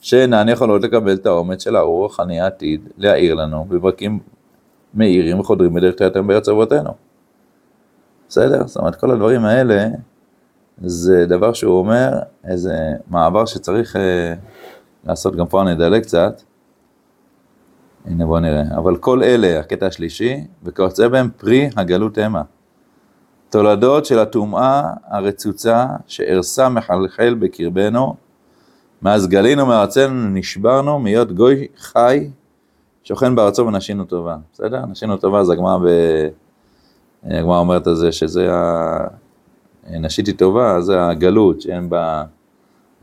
[0.00, 4.18] שאינן יכולות לקבל את האומץ של האור הרוחני העתיד להאיר לנו בברקים
[4.94, 6.90] מאירים וחודרים בדרך תחייתם בארץ אבותינו.
[8.28, 8.66] בסדר?
[8.66, 9.88] זאת אומרת, כל הדברים האלה,
[10.84, 12.10] זה דבר שהוא אומר,
[12.44, 12.74] איזה
[13.10, 14.34] מעבר שצריך אה,
[15.06, 16.42] לעשות, גם פה אני אדלג קצת,
[18.04, 18.62] הנה בוא נראה.
[18.76, 22.42] אבל כל אלה, הקטע השלישי, וכיוצא בהם פרי הגלות המה.
[23.50, 28.14] תולדות של הטומאה הרצוצה שהרסה מחלחל בקרבנו,
[29.02, 32.30] מאז גלינו מארצנו נשברנו להיות גוי חי
[33.04, 34.36] שוכן בארצו ונשינו טובה.
[34.52, 34.86] בסדר?
[34.86, 35.88] נשינו טובה זה הגמרא ב...
[37.24, 39.06] הגמרא אומרת על זה שזה ה...
[39.90, 42.24] נשיתי טובה, זה הגלות שאין בה...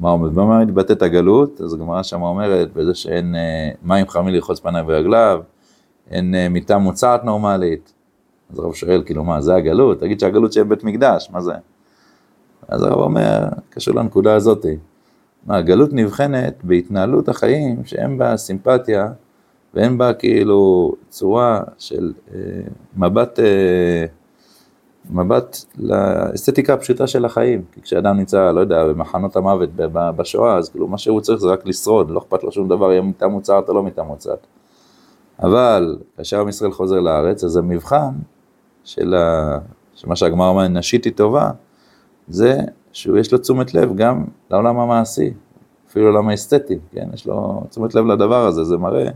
[0.02, 1.62] מה אומר, במה מתבטאת הגלות?
[1.62, 5.42] אז הגמרא שם אומרת, בזה שאין אה, מים חמים לרחוץ פניו ורגליו,
[6.12, 7.94] אין אה, מיטה מוצעת נורמלית.
[8.54, 10.00] אז הרב שואל, כאילו, מה, זה הגלות?
[10.00, 11.54] תגיד שהגלות שאין בית מקדש, מה זה?
[12.68, 14.66] אז הרב אומר, קשור לנקודה הזאת.
[15.46, 19.08] מה, הגלות נבחנת בהתנהלות החיים שאין בה סימפתיה
[19.74, 22.40] ואין בה כאילו צורה של אה,
[22.98, 24.06] מבט אה,
[25.10, 27.62] מבט לאסתטיקה הפשוטה של החיים.
[27.72, 31.66] כי כשאדם נמצא, לא יודע, במחנות המוות בשואה, אז כאילו מה שהוא צריך זה רק
[31.66, 34.48] לשרוד, לא אכפת לו שום דבר, יהיה מיטה מוצעת או לא מיטה מוצעת.
[35.44, 38.12] אבל כאשר עם ישראל חוזר לארץ, אז המבחן
[38.84, 39.58] של, ה...
[39.96, 41.52] של מה שהגמר אומר, נשית היא טובה,
[42.28, 42.60] זה
[42.94, 45.34] שיש לו תשומת לב גם לעולם המעשי,
[45.90, 47.10] אפילו לעולם האסתטי, כן?
[47.14, 49.10] יש לו תשומת לב לדבר הזה, זה מראה,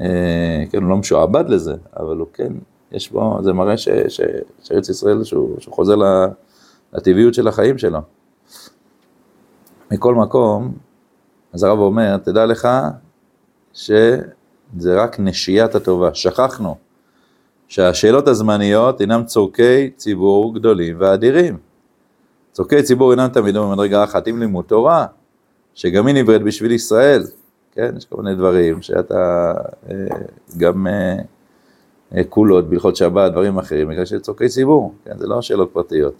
[0.00, 2.52] אה, כן, הוא לא משועבד לזה, אבל הוא כן
[2.92, 5.94] יש בו, זה מראה שארץ ישראל, שהוא, שהוא חוזר
[6.92, 7.98] לטבעיות של החיים שלו.
[9.90, 10.72] מכל מקום,
[11.52, 12.68] אז הרב אומר, תדע לך
[13.72, 14.22] שזה
[14.84, 16.14] רק נשיית הטובה.
[16.14, 16.76] שכחנו
[17.68, 21.58] שהשאלות הזמניות הינם צורכי ציבור גדולים ואדירים.
[22.52, 25.06] צורכי ציבור אינם תמיד במדרגה אחת עם לימוד תורה,
[25.74, 27.22] שגם היא נבראת בשביל ישראל,
[27.72, 27.94] כן?
[27.96, 29.52] יש כל מיני דברים שאתה
[29.90, 29.94] אה,
[30.58, 31.16] גם אה,
[32.28, 35.18] קולות בהלכות שבת, דברים אחרים, בגלל שזה צורכי ציבור, כן?
[35.18, 36.14] זה לא שאלות פרטיות.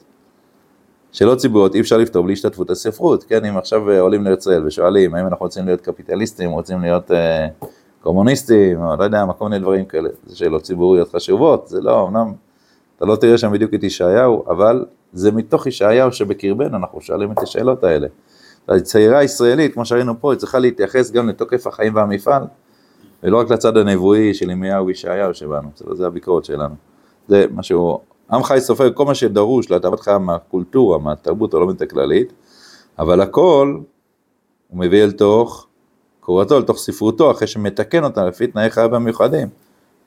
[1.13, 3.45] שאלות ציבוריות אי אפשר לפתור בלי השתתפות הספרות, כן?
[3.45, 7.47] אם עכשיו אה, עולים ישראל ושואלים האם אנחנו רוצים להיות קפיטליסטים, רוצים להיות אה,
[8.03, 12.09] קומוניסטים, או לא יודע, מה כל מיני דברים כאלה, זה שאלות ציבוריות חשובות, זה לא,
[12.09, 12.33] אמנם
[12.97, 17.39] אתה לא תראה שם בדיוק את ישעיהו, אבל זה מתוך ישעיהו שבקרבנו, אנחנו שואלים את
[17.39, 18.07] השאלות האלה.
[18.69, 22.43] הצעירה הישראלית, כמו שראינו פה, היא צריכה להתייחס גם לתוקף החיים והמפעל,
[23.23, 26.75] ולא רק לצד הנבואי של ימיהו וישעיהו שבנו, זה, זה הביקורת שלנו.
[27.29, 28.01] זה משהו,
[28.33, 32.33] עם חי סופר כל מה שדרוש להטבת חיים מהקולטורה, מהתרבות הלאומית הכללית,
[32.99, 33.79] אבל הכל
[34.69, 35.67] הוא מביא אל תוך
[36.21, 39.49] קוראתו, אל תוך ספרותו, אחרי שמתקן אותה לפי תנאי חייו המיוחדים.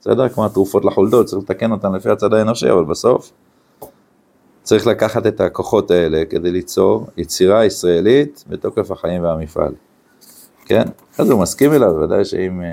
[0.00, 0.28] בסדר?
[0.28, 3.32] כמו התרופות לחולדות, צריך לתקן אותן לפי הצד האנושי, אבל בסוף
[4.62, 9.72] צריך לקחת את הכוחות האלה כדי ליצור יצירה ישראלית בתוקף החיים והמפעל.
[10.66, 10.82] כן?
[11.18, 12.66] אז הוא מסכים אליו, בוודאי שאם, אה,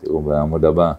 [0.00, 0.92] תראו בעמוד הבא,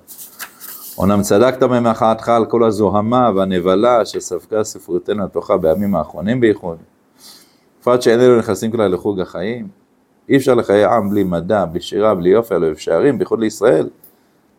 [0.97, 6.77] אומנם צדקת ממחאתך על כל הזוהמה והנבלה שספגה ספרותנו לתוכה בימים האחרונים בייחוד.
[7.81, 9.67] בפרט שאין אלו נכנסים כלל לחוג החיים,
[10.29, 13.89] אי אפשר לחיי עם בלי מדע, בלי שירה, בלי יופי, אלו אפשרים, בייחוד לישראל.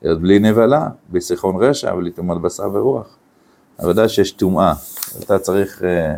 [0.03, 3.17] בלי נבלה, בלי שיחון רשע, בלי טומאת בשר ורוח.
[3.85, 4.73] ודאי שיש טומאה,
[5.25, 6.15] אתה צריך אה,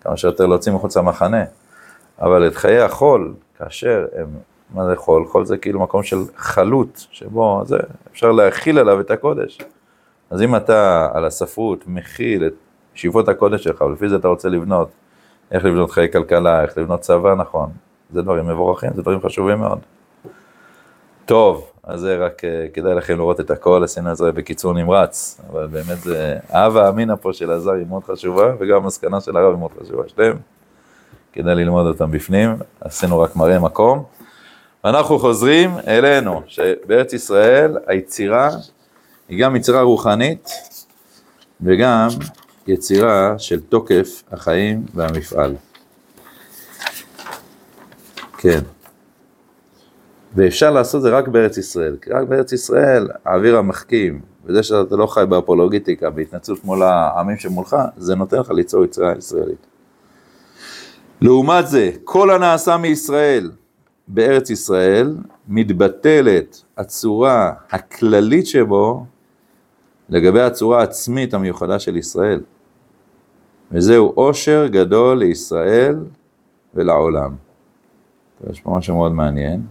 [0.00, 1.44] כמה שיותר להוציא מחוץ למחנה.
[2.20, 4.26] אבל את חיי החול, כאשר הם,
[4.74, 5.26] מה זה חול?
[5.26, 7.78] חול זה כאילו מקום של חלוט, שבו זה,
[8.12, 9.58] אפשר להכיל עליו את הקודש.
[10.30, 12.54] אז אם אתה על הספרות מכיל את
[12.94, 14.88] שאיפות הקודש שלך, ולפי זה אתה רוצה לבנות,
[15.50, 17.70] איך לבנות חיי כלכלה, איך לבנות צבא נכון,
[18.10, 19.78] זה דברים מבורכים, זה דברים חשובים מאוד.
[21.24, 25.40] טוב, אז זה רק אה, כדאי לכם לראות את הכל, עשינו את זה בקיצור נמרץ,
[25.50, 29.50] אבל באמת זה, האווה האמינה פה של הזר היא מאוד חשובה, וגם המסקנה של הרב
[29.50, 30.36] היא מאוד חשובה, שתיהם,
[31.32, 34.04] כדאי ללמוד אותם בפנים, עשינו רק מראה מקום.
[34.84, 38.50] ואנחנו חוזרים אלינו, שבארץ ישראל היצירה
[39.28, 40.50] היא גם יצירה רוחנית,
[41.60, 42.08] וגם
[42.66, 45.54] יצירה של תוקף החיים והמפעל.
[48.38, 48.60] כן.
[50.34, 55.06] ואפשר לעשות זה רק בארץ ישראל, כי רק בארץ ישראל האוויר המחכים, וזה שאתה לא
[55.06, 59.66] חי באפולוגיטיקה, בהתנצלות מול העמים שמולך, זה נותן לך ליצור יצירה ישראלית.
[61.20, 63.50] לעומת זה, כל הנעשה מישראל
[64.08, 65.16] בארץ ישראל,
[65.48, 69.06] מתבטלת הצורה הכללית שבו
[70.08, 72.40] לגבי הצורה העצמית המיוחדה של ישראל.
[73.72, 75.96] וזהו עושר גדול לישראל
[76.74, 77.34] ולעולם.
[78.50, 79.66] יש פה משהו מאוד מעניין.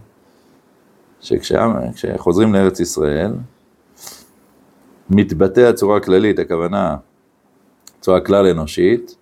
[1.20, 3.32] שכשחוזרים לארץ ישראל,
[5.10, 6.96] מתבטא הצורה הכללית, הכוונה
[8.00, 9.16] צורה כלל אנושית,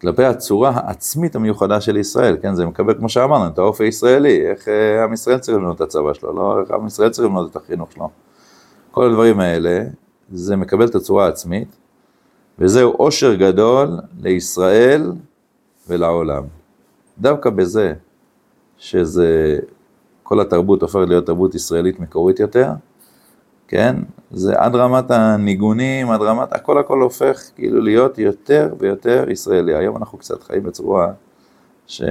[0.00, 4.68] כלפי הצורה העצמית המיוחדה של ישראל, כן, זה מקבל, כמו שאמרנו, את האופי הישראלי, איך
[4.68, 7.56] אה, עם ישראל צריך לבנות את הצבא שלו, לא איך עם ישראל צריך לבנות את
[7.56, 8.10] החינוך שלו.
[8.90, 9.82] כל הדברים האלה,
[10.32, 11.68] זה מקבל את הצורה העצמית,
[12.58, 13.88] וזהו עושר גדול
[14.20, 15.12] לישראל
[15.88, 16.42] ולעולם.
[17.18, 17.94] דווקא בזה,
[18.76, 19.58] שזה
[20.22, 22.70] כל התרבות הופכת להיות תרבות ישראלית מקורית יותר,
[23.68, 23.96] כן?
[24.30, 29.74] זה עד רמת הניגונים, עד רמת, הכל הכל הופך כאילו להיות יותר ויותר ישראלי.
[29.74, 31.12] היום אנחנו קצת חיים בצורה
[31.86, 32.02] ש...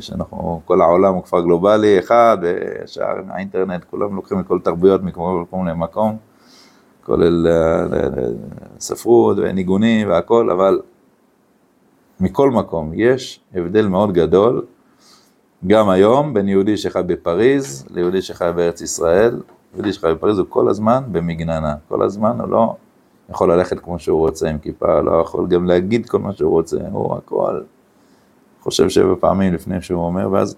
[0.00, 5.44] שאנחנו, כל העולם הוא כבר גלובלי אחד, ושאר האינטרנט, כולם לוקחים את כל התרבויות מכל
[5.76, 6.16] מקום,
[7.04, 7.86] כולל אה,
[8.80, 10.80] ספרות וניגונים והכל, אבל
[12.20, 14.64] מכל מקום יש הבדל מאוד גדול
[15.66, 19.40] גם היום, בין יהודי שחי בפריז ליהודי שחי בארץ ישראל,
[19.74, 22.74] יהודי שחי בפריז הוא כל הזמן במגננה, כל הזמן הוא לא
[23.30, 26.78] יכול ללכת כמו שהוא רוצה עם כיפה, לא יכול גם להגיד כל מה שהוא רוצה,
[26.92, 27.60] הוא הכל
[28.60, 30.56] חושב שבע פעמים לפני שהוא אומר, ואז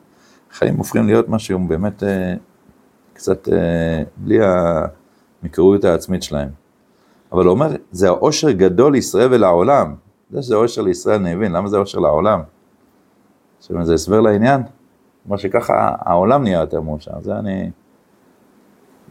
[0.50, 2.34] חיים הופכים להיות משהו באמת אה,
[3.12, 4.38] קצת אה, בלי
[5.42, 6.48] המקריות העצמית שלהם.
[7.32, 9.94] אבל הוא אומר, זה העושר גדול לישראל ולעולם.
[10.30, 12.42] זה שזה עושר לישראל אני מבין, למה זה עושר לעולם?
[13.58, 14.62] עכשיו, זה הסבר לעניין?
[15.24, 17.70] כמו שככה העולם נהיה יותר מאושר, זה אני...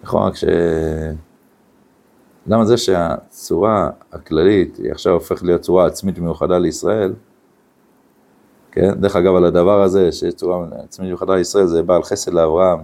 [0.04, 0.44] נכון, רק ש...
[2.48, 7.14] למה זה שהצורה הכללית היא עכשיו הופכת להיות צורה עצמית מיוחדה לישראל,
[8.72, 9.02] כן?
[9.02, 12.80] דרך אגב, על הדבר הזה, שיש צורה עצמית מיוחדה לישראל, זה בעל חסד לאברהם.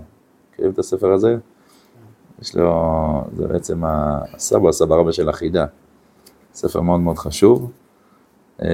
[0.51, 1.37] מכירים את הספר הזה?
[2.41, 5.65] יש לו, זה בעצם הסבא, הסבא רבא של החידה.
[6.53, 7.71] ספר מאוד מאוד חשוב.
[8.61, 8.67] אה,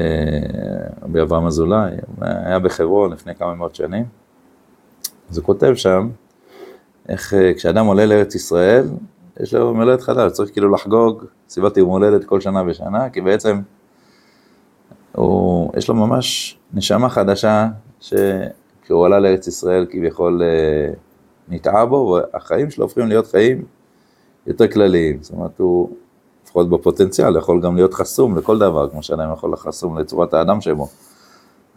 [1.02, 4.06] רבי אברהם אזולאי, היה בחברון לפני כמה מאות שנים.
[5.30, 6.10] אז הוא כותב שם,
[7.12, 8.88] איך אה, כשאדם עולה לארץ ישראל,
[9.40, 13.22] יש לו יום הולדת חדש, צריך כאילו לחגוג סיבת יום הולדת כל שנה ושנה, כי
[13.22, 13.62] בעצם
[15.12, 17.68] הוא, יש לו ממש נשמה חדשה,
[18.00, 20.94] שכשהוא עלה לארץ ישראל כביכול אה,
[21.50, 23.64] נטעה בו, והחיים שלו הופכים להיות חיים
[24.48, 25.18] יותר כלליים.
[25.22, 25.90] זאת אומרת, הוא,
[26.46, 30.88] לפחות בפוטנציאל, יכול גם להיות חסום לכל דבר, כמו שאדם יכול לחסום לצורת האדם שבו.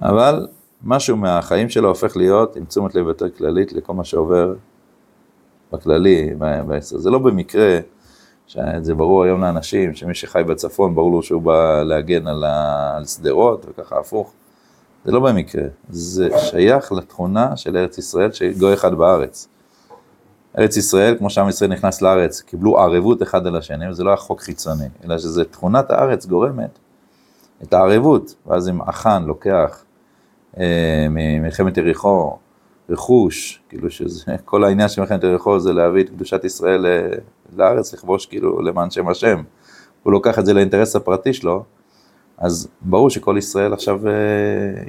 [0.02, 0.46] אבל
[0.84, 4.54] משהו מהחיים שלו הופך להיות עם תשומת לב יותר כללית לכל מה שעובר
[5.74, 6.30] בכללי,
[6.66, 6.98] בעשר.
[6.98, 7.78] זה לא במקרה,
[8.80, 12.26] זה ברור היום לאנשים, שמי שחי בצפון, ברור לו שהוא בא להגן.
[12.26, 14.32] על שדרות, וככה הפוך.
[15.04, 19.48] זה לא במקרה, זה שייך לתכונה של ארץ ישראל, שגוי אחד בארץ.
[20.58, 24.16] ארץ ישראל, כמו שעם ישראל נכנס לארץ, קיבלו ערבות אחד על השני, וזה לא היה
[24.16, 26.78] חוק חיצוני, אלא שזה תכונת הארץ גורמת
[27.62, 29.84] את הערבות, ואז אם אחן לוקח
[30.58, 32.36] אה, ממלחמת יריחו
[32.88, 36.86] רכוש, כאילו שזה, כל העניין של מלחמת יריחו זה להביא את קדושת ישראל
[37.56, 39.42] לארץ, לכבוש כאילו למען שם השם,
[40.02, 41.64] הוא לוקח את זה לאינטרס הפרטי שלו,
[42.38, 44.12] אז ברור שכל ישראל עכשיו אה,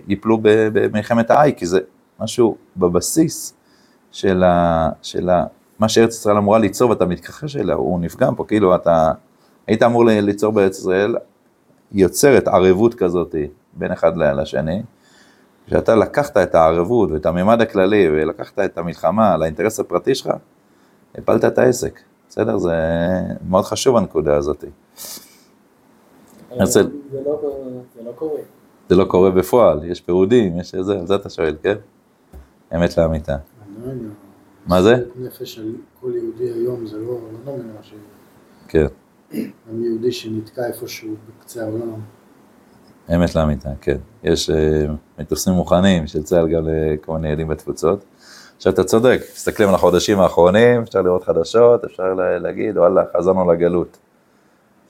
[0.08, 1.80] ייפלו במלחמת האי, כי זה
[2.20, 3.54] משהו בבסיס
[4.12, 5.46] של, ה, של ה,
[5.80, 9.12] מה שארץ ישראל אמורה ליצור ואתה מתכחש אליה, הוא נפגם פה, כאילו אתה
[9.68, 11.16] היית אמור ליצור בארץ ישראל,
[11.92, 13.36] יוצרת ערבות כזאת
[13.74, 14.82] בין אחד לשני,
[15.68, 20.30] כשאתה לקחת את הערבות ואת הממד הכללי ולקחת את המלחמה לאינטרס הפרטי שלך,
[21.18, 22.00] הפלת את העסק,
[22.30, 22.58] בסדר?
[22.58, 22.74] זה
[23.50, 24.64] מאוד חשוב הנקודה הזאת.
[26.66, 26.84] זה
[27.26, 27.42] לא,
[28.06, 28.42] לא קורה.
[28.90, 31.76] זה לא קורה בפועל, יש פירודים, יש זה, על זה אתה שואל, כן?
[32.76, 33.36] אמת לאמיתה.
[34.68, 34.96] מה זה?
[35.16, 37.94] נפש של כל יהודי היום זה לא, לא דומה למה ש...
[38.68, 38.86] כן.
[39.70, 42.00] גם יהודי שנתקע איפשהו בקצה העולם.
[43.10, 43.98] אמת לאמיתה, כן.
[44.24, 44.54] יש uh,
[45.20, 48.06] מטוסים מוכנים של צה"ל גם לכל מיני ילדים בתפוצות.
[48.58, 53.98] עכשיו אתה צודק, מסתכלים על החודשים האחרונים, אפשר לראות חדשות, אפשר להגיד, וואלה, חזרנו לגלות.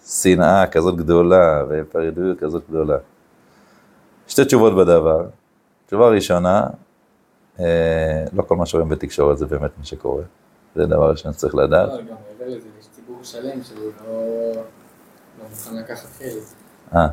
[0.07, 2.97] שנאה כזאת גדולה ופרידות כזאת גדולה.
[4.27, 5.25] שתי תשובות בדבר.
[5.87, 6.67] תשובה ראשונה,
[7.59, 10.23] אה, לא כל מה שרואים בתקשורת זה באמת מה שקורה.
[10.75, 11.89] זה דבר ראשון שצריך לדעת.
[11.89, 14.61] לא, גם מעבר לזה, יש ציבור שלם שהוא לא,
[15.49, 16.43] מוכן לקחת חלק.
[16.95, 17.07] אה,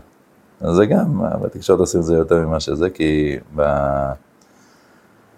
[0.70, 3.62] זה גם, בתקשורת עושים את זה יותר ממה שזה, כי ב...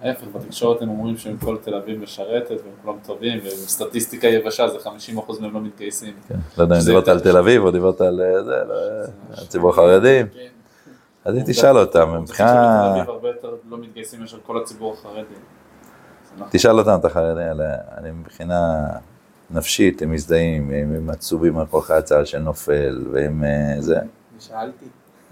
[0.04, 4.78] ההפך, בתקשורת הם אומרים שהם כל תל אביב משרתת והם כולם טובים, ובסטטיסטיקה יבשה זה
[4.78, 6.14] 50% מהם לא מתגייסים.
[6.28, 8.74] כן, לא יודע אם דיברת על תל אביב או דיברת על אה, זה, לא,
[9.32, 10.26] הציבור החרדים.
[10.28, 10.40] כן.
[11.24, 12.90] אז אם תשאל אותם, מבחינה...
[12.90, 15.34] בתל אביב הרבה יותר לא מתגייסים מאשר כל הציבור החרדי.
[16.50, 18.86] תשאל אותם, את החרדים האלה, אני מבחינה
[19.50, 23.98] נפשית, הם מזדהים, הם עצובים על כל חייל צה"ל שנופל, והם אה, זה.
[24.38, 24.86] שאלתי.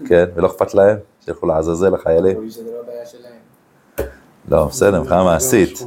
[0.07, 1.91] כן, ולא אכפת להם, שילכו לעזאזל
[2.49, 4.07] שזה לא שלהם.
[4.47, 5.79] לא, בסדר, מבחינה מעשית.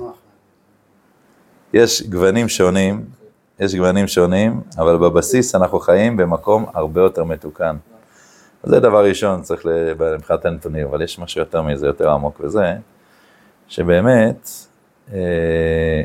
[1.73, 3.05] יש גוונים שונים,
[3.61, 7.77] יש גוונים שונים, אבל בבסיס אנחנו חיים במקום הרבה יותר מתוקן.
[8.63, 9.67] זה דבר ראשון, צריך
[10.17, 12.73] מבחינת הנתונים, אבל יש משהו יותר מזה, יותר עמוק וזה,
[13.69, 14.49] שבאמת
[15.13, 16.03] אה,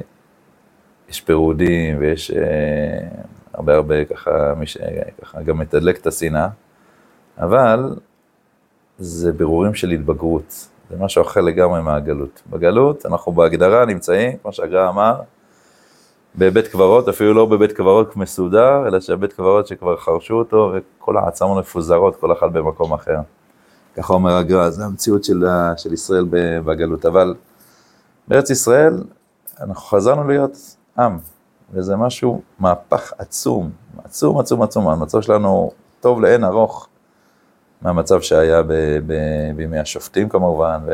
[1.10, 3.08] יש פירודים ויש אה,
[3.54, 6.48] הרבה הרבה ככה, מי שככה גם מתדלק את השנאה,
[7.42, 7.96] אבל
[9.00, 12.42] זה בירורים של התבגרות, זה משהו אחר לגמרי מהגלות.
[12.50, 15.22] בגלות אנחנו בהגדרה נמצאים, כמו שהגר"א אמר,
[16.36, 21.58] בבית קברות, אפילו לא בבית קברות מסודר, אלא שבית קברות שכבר חרשו אותו וכל העצמות
[21.58, 23.18] מפוזרות, כל אחד במקום אחר.
[23.98, 25.44] ככה אומר הגר"א, זו המציאות של,
[25.78, 26.26] של ישראל
[26.66, 27.06] בגלות.
[27.06, 27.36] אבל
[28.28, 29.04] בארץ ישראל
[29.60, 30.58] אנחנו חזרנו להיות
[30.98, 31.18] עם,
[31.74, 33.70] וזה משהו, מהפך עצום,
[34.04, 36.88] עצום עצום עצום, המצב שלנו טוב לאין ארוך
[37.82, 38.74] מהמצב שהיה ב,
[39.08, 39.14] ב,
[39.56, 40.92] בימי השופטים כמובן, ו...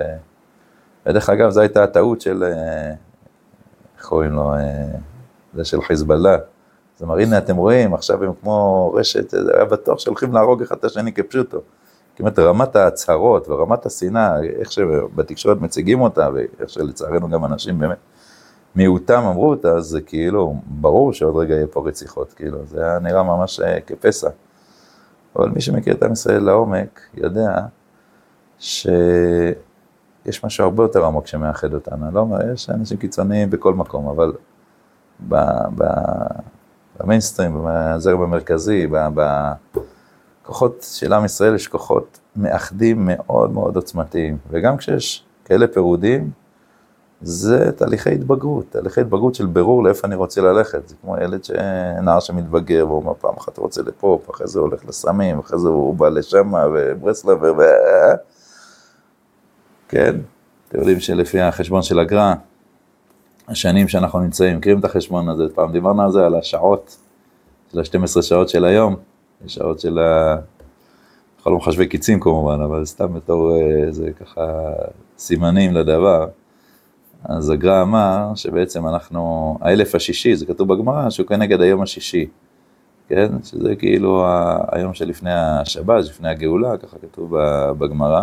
[1.05, 2.93] ודרך אגב זו הייתה הטעות של, אה,
[3.97, 4.85] איך קוראים לו, אה,
[5.53, 6.37] זה של חיזבאללה.
[6.97, 10.75] אז אמר, הנה אתם רואים, עכשיו הם כמו רשת, זה היה בטוח שהולכים להרוג אחד
[10.75, 11.61] את השני כפשוטו.
[12.15, 17.97] כמעט רמת ההצהרות ורמת השנאה, איך שבתקשורת מציגים אותה, ואיך שלצערנו גם אנשים באמת
[18.75, 23.23] מיעוטם אמרו אותה, זה כאילו, ברור שעוד רגע יהיה פה רציחות, כאילו, זה היה נראה
[23.23, 24.29] ממש אה, כפסע.
[25.37, 27.59] אבל מי שמכיר את עם ישראל לעומק, יודע
[28.59, 28.83] שיש
[30.43, 32.05] משהו הרבה יותר עמוק שמאחד אותנו.
[32.05, 34.33] אני לא אומר, יש אנשים קיצוניים בכל מקום, אבל
[36.99, 38.87] במיינסטרים, בזרם המרכזי,
[40.43, 46.31] בכוחות של עם ישראל יש כוחות מאחדים מאוד מאוד עוצמתיים, וגם כשיש כאלה פירודים,
[47.21, 51.39] זה תהליכי התבגרות, תהליכי התבגרות של בירור לאיפה אני רוצה ללכת, זה כמו ילד,
[52.03, 55.67] נער שמתבגר, והוא אומר פעם אחת רוצה לפופ, אחרי זה הוא הולך לסמים, אחרי זה
[55.67, 57.61] הוא בא לשמה וברסלב ו...
[59.89, 60.15] כן,
[60.69, 62.33] אתם יודעים שלפי החשבון של הגר"א,
[63.47, 66.97] השנים שאנחנו נמצאים, מכירים את החשבון הזה, פעם דיברנו על זה, על השעות
[67.71, 68.95] של ה-12 שעות של היום,
[69.45, 70.37] השעות של ה...
[71.39, 73.57] בכל לא מחשבי קיצים כמובן, אבל סתם בתור
[73.87, 74.73] איזה ככה
[75.17, 76.27] סימנים לדבר.
[77.23, 82.27] אז הגר"א אמר שבעצם אנחנו, האלף השישי, זה כתוב בגמרא, שהוא כנגד היום השישי,
[83.09, 83.31] כן?
[83.43, 84.25] שזה כאילו
[84.71, 87.35] היום שלפני השבת, לפני הגאולה, ככה כתוב
[87.77, 88.21] בגמרא.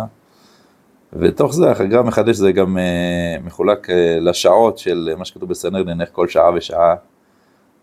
[1.13, 6.09] ותוך זה הגר"א מחדש זה גם אה, מחולק אה, לשעות של מה שכתוב בסנרדין, איך
[6.11, 6.95] כל שעה ושעה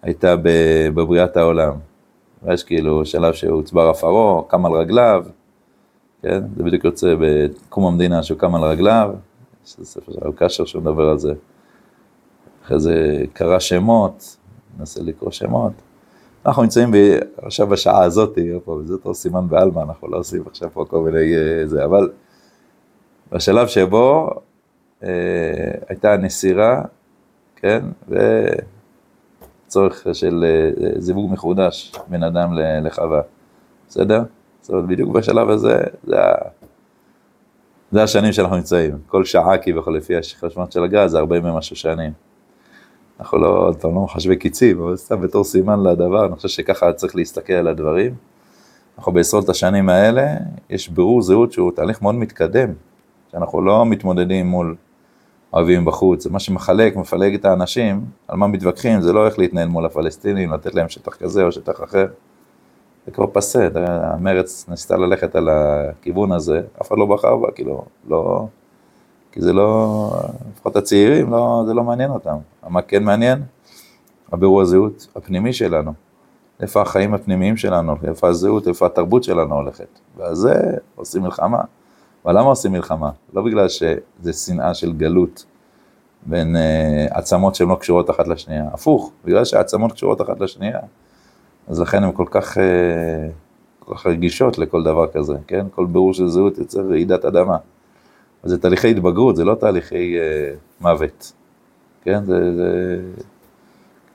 [0.02, 1.72] הייתה בבריאת העולם.
[2.42, 5.24] ויש כאילו שלב שהוצבר עפרו, קם על רגליו,
[6.22, 6.42] כן?
[6.56, 9.10] זה בדיוק יוצא בקום המדינה שהוא קם על רגליו,
[9.66, 11.32] יש ספר של קשר שמדבר על זה.
[12.64, 14.36] אחרי זה קרא שמות,
[14.78, 15.72] ננסה לקרוא שמות.
[16.46, 16.90] אנחנו נמצאים
[17.42, 18.38] עכשיו בשעה הזאת,
[18.68, 22.10] וזה אותו סימן בעלמא, אנחנו לא עושים עכשיו פה כל מיני אה, זה, אבל
[23.32, 24.30] בשלב שבו
[25.02, 25.08] אה,
[25.88, 26.82] הייתה נסירה,
[27.56, 27.84] כן,
[29.68, 32.50] וצורך של אה, זיווג מחודש בין אדם
[32.82, 33.20] לחווה,
[33.88, 34.22] בסדר?
[34.60, 36.16] זאת אומרת, בדיוק בשלב הזה, זה,
[37.92, 38.98] זה השנים שאנחנו נמצאים.
[39.06, 42.12] כל שעה כביכול לפי החשבונות של הגז זה 40 ומשהו שנים.
[43.20, 47.16] אנחנו לא, פעם, לא מחשבי קיצים, אבל סתם בתור סימן לדבר, אני חושב שככה צריך
[47.16, 48.14] להסתכל על הדברים.
[48.98, 50.34] אנחנו בעשרות השנים האלה,
[50.70, 52.68] יש בירור זהות שהוא תהליך מאוד מתקדם,
[53.32, 54.76] שאנחנו לא מתמודדים מול
[55.52, 59.68] אוהבים בחוץ, זה מה שמחלק, מפלג את האנשים, על מה מתווכחים, זה לא איך להתנהל
[59.68, 62.06] מול הפלסטינים, לתת להם שטח כזה או שטח אחר.
[63.06, 67.84] זה כבר פסה, המרץ ניסתה ללכת על הכיוון הזה, אף אחד לא בחר בה, כאילו,
[68.08, 68.46] לא...
[69.32, 70.10] כי זה לא,
[70.52, 72.36] לפחות הצעירים, לא, זה לא מעניין אותם.
[72.68, 73.42] מה כן מעניין?
[74.32, 75.92] הבירור הזהות הפנימי שלנו.
[76.60, 79.98] איפה החיים הפנימיים שלנו, איפה הזהות, איפה התרבות שלנו הולכת.
[80.16, 80.54] ועל זה
[80.94, 81.60] עושים מלחמה.
[82.24, 83.10] אבל למה עושים מלחמה?
[83.32, 85.44] לא בגלל שזה שנאה של גלות
[86.26, 88.64] בין uh, עצמות שהן לא קשורות אחת לשנייה.
[88.72, 90.78] הפוך, בגלל שהעצמות קשורות אחת לשנייה.
[91.68, 92.60] אז לכן הן כל כך, uh,
[93.78, 95.66] כל כך רגישות לכל דבר כזה, כן?
[95.74, 97.56] כל בירור של זהות יוצר רעידת אדמה.
[98.44, 101.32] זה תהליכי התבגרות, זה לא תהליכי uh, מוות,
[102.02, 102.24] כן?
[102.24, 102.98] זה, זה...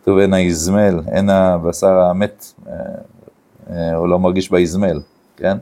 [0.01, 5.01] כתוב אין האזמל, אין הבשר המת, uh, הוא לא מרגיש באזמל,
[5.37, 5.57] כן?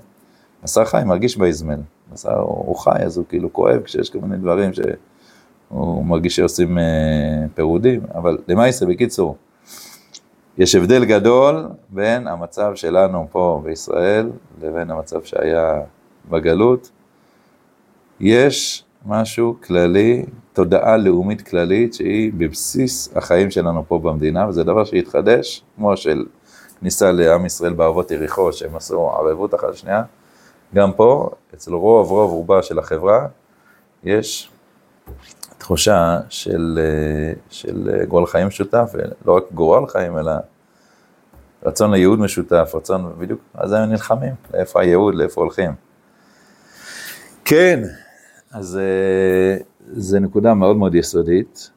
[0.64, 1.80] בשר חי מרגיש באזמל,
[2.14, 6.82] בשר הוא חי, אז הוא כאילו כואב כשיש כל מיני דברים שהוא מרגיש שעושים uh,
[7.56, 9.36] פירודים, אבל למעשה, בקיצור,
[10.58, 14.30] יש הבדל גדול בין המצב שלנו פה בישראל
[14.62, 15.82] לבין המצב שהיה
[16.30, 16.90] בגלות.
[18.20, 25.64] יש משהו כללי, תודעה לאומית כללית שהיא בבסיס החיים שלנו פה במדינה, וזה דבר שהתחדש,
[25.76, 26.26] כמו של
[26.80, 30.04] כניסה לעם ישראל בערבות יריחו, שהם עשו ערבות אחת לשנייה.
[30.76, 33.28] גם פה, אצל רוב רוב רובה של החברה,
[34.04, 34.50] יש
[35.66, 36.80] תחושה של,
[37.50, 40.32] של גורל חיים משותף, ולא רק גורל חיים, אלא
[41.64, 45.72] רצון לייעוד משותף, רצון, בדיוק, אז הם נלחמים, לאיפה הייעוד, לאיפה הולכים.
[47.46, 47.84] כן,
[48.52, 49.58] אז אה,
[49.94, 51.72] זו נקודה מאוד מאוד יסודית.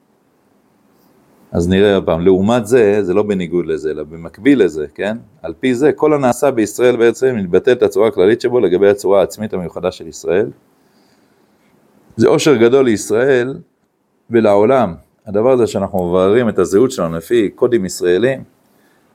[1.52, 5.16] אז נראה עוד פעם, לעומת זה, זה לא בניגוד לזה, אלא במקביל לזה, כן?
[5.42, 9.54] על פי זה, כל הנעשה בישראל בעצם מתבטא את הצורה הכללית שבו לגבי הצורה העצמית
[9.54, 10.50] המיוחדה של ישראל.
[12.16, 13.58] זה עושר גדול לישראל
[14.30, 14.94] ולעולם.
[15.26, 18.42] הדבר הזה שאנחנו מבררים את הזהות שלנו לפי קודים ישראלים,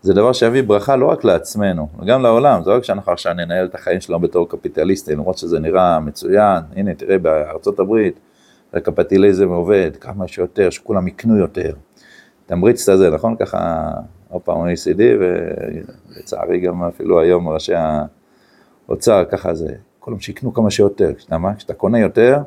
[0.02, 3.66] זה דבר שיביא ברכה לא רק לעצמנו, גם לעולם, זה לא רק שאנחנו עכשיו ננהל
[3.66, 8.20] את החיים שלנו בתור קפיטליסטים, למרות שזה נראה מצוין, הנה תראה בארצות הברית,
[8.74, 11.74] הקפיטליזם עובד, כמה שיותר, שכולם יקנו יותר.
[12.46, 13.36] תמריץ את זה, נכון?
[13.36, 13.92] ככה,
[14.30, 17.74] עוד פעם ה-OECD, ולצערי גם אפילו היום ראשי
[18.88, 21.56] האוצר, ככה זה, כולם שיקנו כמה שיותר, למה?
[21.56, 22.38] כשאתה קונה יותר,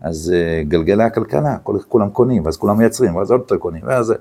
[0.00, 1.56] אז אה, גלגלי הכלכלה,
[1.88, 4.14] כולם קונים, ואז כולם מייצרים, ואז עוד יותר קונים, ואז.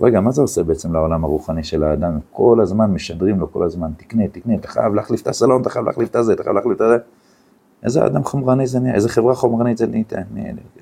[0.00, 2.18] רגע, מה זה עושה בעצם לעולם הרוחני של האדם?
[2.30, 5.86] כל הזמן משדרים לו, כל הזמן, תקנה, תקנה, אתה חייב להחליף את הסלון, אתה חייב
[5.86, 6.96] להחליף את הזה, אתה חייב להחליף את זה.
[7.82, 10.18] איזה אדם חומרני זה נהיה, איזה חברה חומרנית זה נהייתה.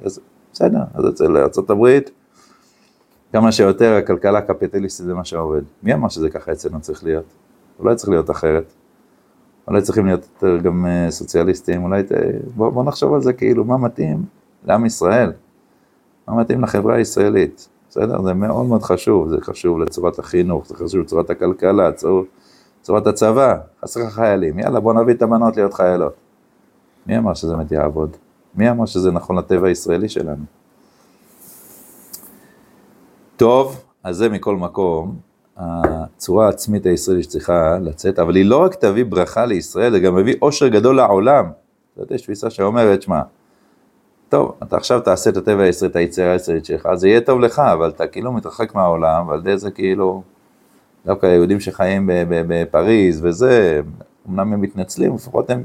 [0.04, 0.20] אז
[0.52, 1.98] בסדר, אז אצל ארה"ב,
[3.32, 5.62] כמה שיותר הכלכלה הקפיטליסטית זה מה שעובד.
[5.82, 7.24] מי אמר שזה ככה אצלנו צריך להיות?
[7.78, 8.72] אולי צריך להיות אחרת.
[9.68, 12.02] אולי צריכים להיות יותר גם אה, סוציאליסטים, אולי,
[12.56, 14.24] בוא, בוא נחשוב על זה כאילו, מה מתאים
[14.64, 15.32] לעם ישראל?
[16.28, 17.68] מה מתאים לחברה הישראלית?
[17.90, 18.22] בסדר?
[18.22, 22.24] זה מאוד מאוד חשוב, זה חשוב לצורת החינוך, זה חשוב לצורת הכלכלה, צור,
[22.82, 26.14] צורת הצבא, חסר חיילים, יאללה בוא נביא את הבנות להיות חיילות.
[27.06, 28.16] מי אמר שזה באמת יעבוד?
[28.54, 30.44] מי אמר שזה נכון לטבע הישראלי שלנו?
[33.36, 35.16] טוב, אז זה מכל מקום,
[35.58, 40.34] הצורה העצמית הישראלית שצריכה לצאת, אבל היא לא רק תביא ברכה לישראל, זה גם מביא
[40.38, 41.50] עושר גדול לעולם.
[41.96, 43.20] זאת יש תפיסה שאומרת, שמע,
[44.28, 47.58] טוב, אתה עכשיו תעשה את הטבע הישראלי, את היצירה הישראלית שלך, זה יהיה טוב לך,
[47.58, 50.22] אבל אתה כאילו מתרחק מהעולם, ועל ידי זה כאילו,
[51.06, 53.80] דווקא היהודים שחיים בפריז וזה,
[54.28, 55.64] אמנם הם מתנצלים, לפחות הם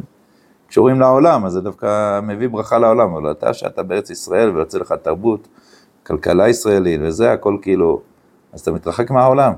[0.68, 4.92] קשורים לעולם, אז זה דווקא מביא ברכה לעולם, אבל אתה שאתה בארץ ישראל ויוצא לך
[4.92, 5.48] תרבות,
[6.04, 8.02] כלכלה ישראלית וזה, הכל כאילו,
[8.54, 9.54] אז אתה מתרחק מהעולם.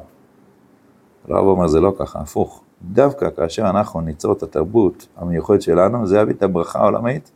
[1.30, 2.61] הרב אומר, זה לא ככה, הפוך.
[2.82, 7.32] דווקא כאשר אנחנו ניצור את התרבות המיוחדת שלנו, זה יביא את הברכה העולמית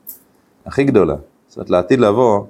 [0.66, 1.16] הכי גדולה.
[1.48, 2.46] זאת אומרת, לעתיד לבוא,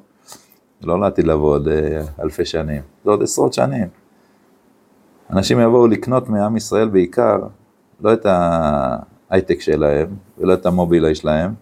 [0.81, 3.87] לא לעתיד לבוא עוד אה, אלפי שנים, זה עוד עשרות שנים.
[5.29, 7.37] אנשים יבואו לקנות מעם ישראל בעיקר,
[8.01, 11.53] לא את ההייטק שלהם ולא את המובילאי שלהם.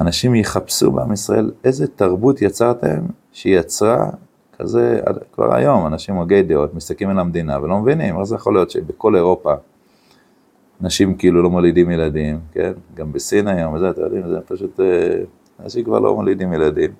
[0.00, 3.00] אנשים יחפשו בעם ישראל איזה תרבות יצרתם
[3.32, 4.10] שהיא יצרה
[4.58, 5.00] כזה,
[5.32, 9.16] כבר היום אנשים הוגי דעות מסתכלים על המדינה ולא מבינים, איך זה יכול להיות שבכל
[9.16, 9.54] אירופה
[10.82, 12.72] אנשים כאילו לא מולידים ילדים, כן?
[12.94, 15.18] גם בסין היום, וזה, אתם יודעים, זה פשוט, אה,
[15.64, 16.90] אנשים כבר לא מולידים ילדים.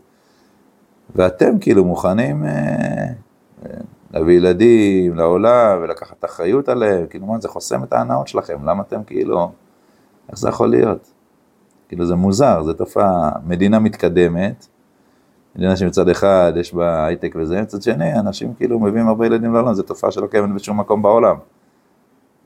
[1.16, 3.70] ואתם כאילו מוכנים אה, אה,
[4.10, 9.04] להביא ילדים לעולם ולקחת אחריות עליהם, כאילו מה זה חוסם את ההנאות שלכם, למה אתם
[9.04, 9.50] כאילו,
[10.28, 11.12] איך זה יכול להיות?
[11.88, 14.66] כאילו זה מוזר, זו תופעה, מדינה מתקדמת,
[15.56, 19.74] מדינה שמצד אחד יש בה הייטק וזה, מצד שני אנשים כאילו מביאים הרבה ילדים לעולם,
[19.74, 21.36] זו תופעה שלא קיימת בשום מקום בעולם.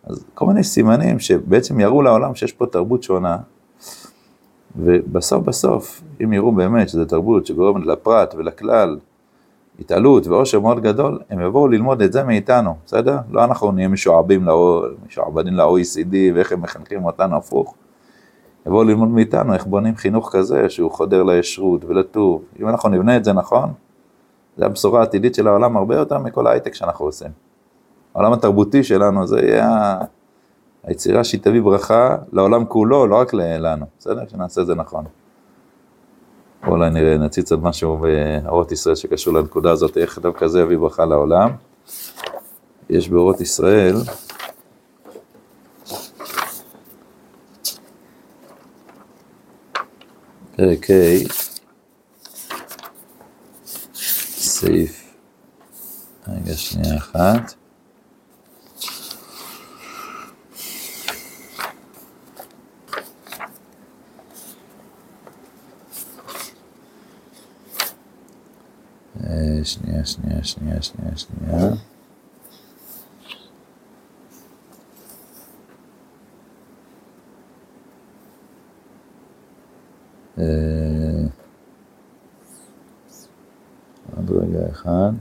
[0.04, 3.36] אז כל מיני סימנים שבעצם יראו לעולם שיש פה תרבות שונה,
[4.76, 8.98] ובסוף בסוף, אם יראו באמת שזו תרבות שגורמת לפרט ולכלל
[9.80, 13.18] התעלות ועושר מאוד גדול, הם יבואו ללמוד את זה מאיתנו, בסדר?
[13.30, 17.74] לא אנחנו נהיה משועבדים, ל-OECD ואיך הם מחנכים אותנו הפוך.
[18.66, 22.42] יבואו ללמוד מאיתנו איך בונים חינוך כזה שהוא חודר לישרות ולטוב.
[22.60, 23.72] אם אנחנו נבנה את זה נכון,
[24.56, 27.30] זה הבשורה העתידית של העולם הרבה יותר מכל ההייטק שאנחנו עושים.
[28.14, 29.98] העולם התרבותי שלנו זה יהיה
[30.84, 34.22] היצירה שהיא תביא ברכה לעולם כולו, לא רק לנו, בסדר?
[34.28, 35.04] שנעשה את זה נכון.
[36.66, 41.04] אולי נראה, נציץ עוד משהו באורות ישראל שקשור לנקודה הזאת, איך דווקא זה יביא ברכה
[41.04, 41.50] לעולם.
[42.90, 43.96] יש באורות ישראל,
[50.62, 50.94] פרק ה',
[53.94, 55.14] סעיף,
[56.28, 57.54] רגע שנייה אחת.
[69.64, 71.70] שנייה, שנייה, שנייה, שנייה, שנייה.
[84.16, 85.12] עוד רגע אחד.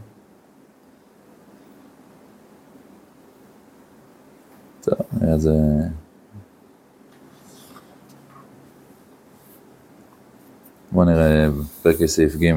[4.82, 4.98] טוב,
[5.38, 5.54] זה...
[10.92, 11.48] בואו נראה
[11.82, 12.54] פרק סעיף ג'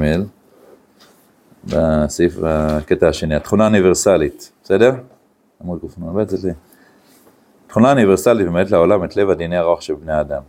[1.65, 4.95] בסעיף, הקטע השני, התכונה האוניברסלית, בסדר?
[5.61, 6.53] עמוד קנ"ב אצלי.
[7.67, 10.43] תכונה אוניברסלית באמת לעולם את לב הדיני הרוח של בני אדם.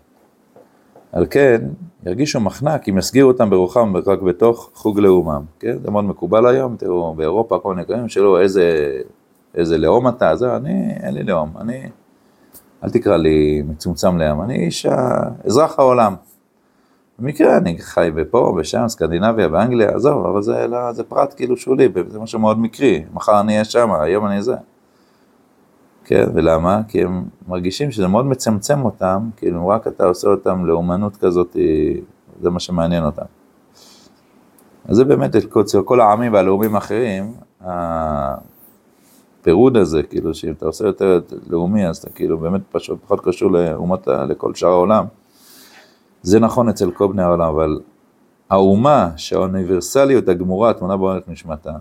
[1.12, 1.62] על כן,
[2.06, 5.78] ירגישו מחנק אם יסגירו אותם ברוחם רק בתוך חוג לאומם, כן?
[5.84, 8.98] זה מאוד מקובל היום, תראו, באירופה כל מיני קוראים שלו, איזה,
[9.56, 11.90] איזה לאום אתה, זהו, אני, אין לי לאום, אני,
[12.84, 14.86] אל תקרא לי מצומצם לעם, אני איש,
[15.46, 16.16] אזרח העולם.
[17.20, 21.90] במקרה אני חי בפה, בשם, סקנדינביה, באנגליה, עזוב, אבל זה, לא, זה פרט כאילו שולי,
[22.08, 24.56] זה משהו מאוד מקרי, מחר אני אהיה שם, היום אני זה.
[26.06, 26.82] כן, ולמה?
[26.88, 31.58] כי הם מרגישים שזה מאוד מצמצם אותם, כאילו רק אתה עושה אותם לאומנות כזאת,
[32.42, 33.26] זה מה שמעניין אותם.
[34.88, 37.34] אז זה באמת אצל כל העמים והלאומים האחרים,
[39.42, 43.52] הפירוד הזה, כאילו שאם אתה עושה יותר לאומי, אז אתה כאילו באמת פשוט פחות קשור
[43.52, 45.06] לאומות, לכל שאר העולם.
[46.22, 47.80] זה נכון אצל כל בני העולם, אבל
[48.50, 51.72] האומה שהאוניברסליות הגמורה טמונה בעונת נשמתה,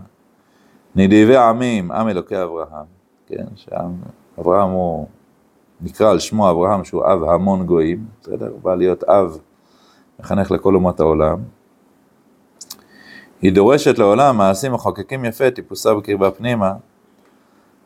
[0.95, 2.94] נדיבי עמים, עם אלוקי אברהם,
[3.27, 5.07] כן, שאברהם הוא
[5.81, 8.47] נקרא על שמו אברהם שהוא אב המון גויים, בסדר?
[8.47, 9.37] הוא בא להיות אב,
[10.19, 11.37] מחנך לכל אומות העולם.
[13.41, 16.73] היא דורשת לעולם מעשים מחוקקים יפה, טיפוסה בקרבה פנימה,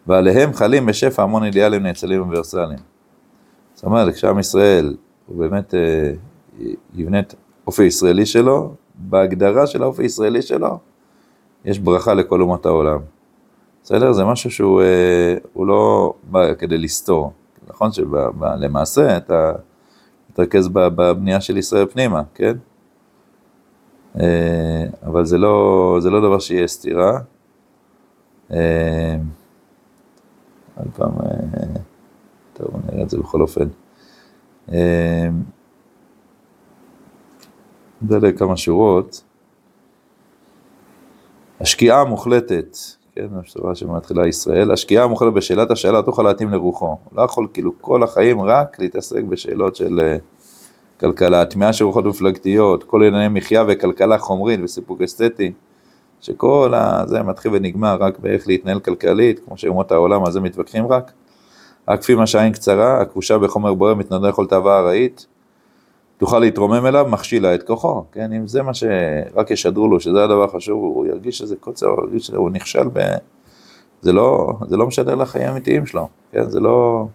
[0.08, 2.80] ועליהם חלים בשפע המון אידיאלים נאצלים אוניברסליים.
[3.74, 6.12] זאת אומרת, כשעם ישראל הוא באמת אה,
[6.94, 10.80] יבנה את האופי הישראלי שלו, בהגדרה של האופי הישראלי שלו,
[11.66, 13.00] יש ברכה לכל אומות העולם.
[13.84, 14.12] בסדר?
[14.12, 17.34] זה משהו שהוא אה, לא בא כדי לסתור.
[17.68, 19.52] נכון שלמעשה אתה
[20.30, 22.58] מתרכז בבנייה של ישראל פנימה, כן?
[24.20, 27.20] אה, אבל זה לא, זה לא דבר שיהיה סתירה.
[28.52, 29.16] אה,
[30.76, 31.12] עוד פעם,
[32.54, 33.68] טוב, נראה את זה בכל אופן.
[38.02, 39.24] נדלג כמה שורות.
[41.62, 42.78] השקיעה המוחלטת,
[43.20, 46.86] כן, השורה שמתחילה ישראל, השקיעה המוחלטת בשאלת השאלה תוכל להתאים לרוחו.
[46.86, 50.00] הוא לא יכול כאילו כל החיים רק להתעסק בשאלות של,
[51.00, 55.52] כלכלה, טמיעה של רוחות מפלגתיות, כל ענייני מחיה וכלכלה חומרית וסיפוק אסתטי,
[56.22, 61.12] שכל הזה מתחיל ונגמר רק באיך להתנהל כלכלית, כמו שאומות העולם על זה מתווכחים רק,
[61.88, 65.28] רק כפי מה שהעין קצרה, הכבושה בחומר בוער מתנדנד לכל תאווה ארעית,
[66.20, 70.44] תוכל להתרומם אליו, מכשילה את כוחו, כן, אם זה מה שרק ישדרו לו, שזה הדבר
[70.44, 73.00] החשוב, הוא ירגיש שזה קוצר, הוא ירגיש שהוא נכשל ב...
[74.02, 77.06] זה לא, זה לא משדר לחיים האמיתיים שלו, כן, זה לא...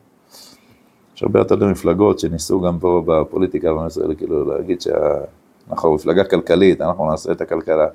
[1.17, 7.11] יש הרבה יותר מפלגות שניסו גם פה בפוליטיקה בישראל, כאילו להגיד שאנחנו מפלגה כלכלית, אנחנו
[7.11, 7.87] נעשה את הכלכלה.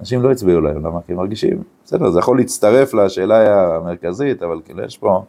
[0.00, 1.02] אנשים לא הצביעו להם, למה?
[1.06, 5.22] כי הם מרגישים, בסדר, זה יכול להצטרף לשאלה המרכזית, אבל כאילו יש פה,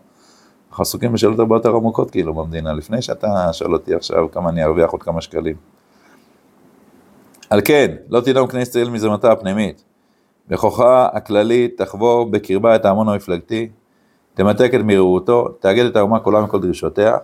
[0.73, 4.63] אנחנו עסוקים בשאלות הרבה יותר עמוקות כאילו במדינה, לפני שאתה שואל אותי עכשיו כמה אני
[4.63, 5.55] ארוויח עוד כמה שקלים.
[7.49, 9.83] על כן, לא תדעו כנסת ישראל מזמתה הפנימית.
[10.47, 13.69] בכוחה הכללית תחבור בקרבה את ההמון המפלגתי,
[14.33, 17.17] תמתק את מהירותו, תאגד את האומה כולה מכל דרישותיה.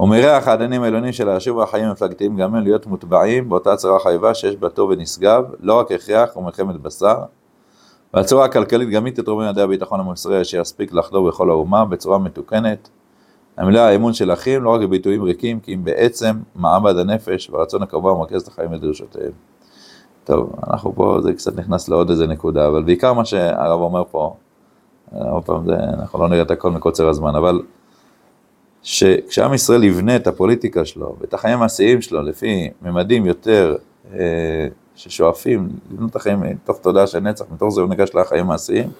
[0.00, 4.56] ומריח העדנים העליונים של השוב החיים המפלגתיים גם הם להיות מוטבעים באותה צרה חייבה שיש
[4.56, 7.16] בה טוב ונשגב, לא רק הכרח ומלחמת בשר.
[8.14, 12.88] והצורה הכלכלית גם היא תתרום לידי הביטחון המוסרי אשר יספיק לחדור בכל האומה בצורה מתוקנת.
[13.56, 18.18] המילה האמון של אחים לא רק בביטויים ריקים, כי אם בעצם מעמד הנפש והרצון הקבוע
[18.18, 19.32] מרכז את החיים ודרישותיהם.
[20.24, 24.34] טוב, אנחנו פה, זה קצת נכנס לעוד איזה נקודה, אבל בעיקר מה שהרב אומר פה,
[25.12, 27.62] עוד פעם, זה, אנחנו לא נראה את הכל מקוצר הזמן, אבל
[28.82, 33.76] שכשעם ישראל יבנה את הפוליטיקה שלו ואת החיים המעשיים שלו לפי ממדים יותר
[34.12, 34.66] אה,
[34.98, 38.90] ששואפים לבנות את החיים מתוך תודעה של נצח, מתוך זה הוא ניגש לחיים המעשיים,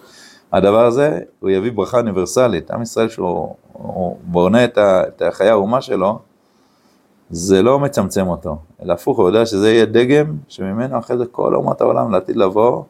[0.52, 2.70] הדבר הזה, הוא יביא ברכה אוניברסלית.
[2.70, 3.54] עם ישראל, שהוא
[4.22, 6.18] בונה את, את חיי האומה שלו,
[7.30, 11.54] זה לא מצמצם אותו, אלא הפוך, הוא יודע שזה יהיה דגם שממנו אחרי זה כל
[11.54, 12.82] אומות העולם לעתיד לבוא,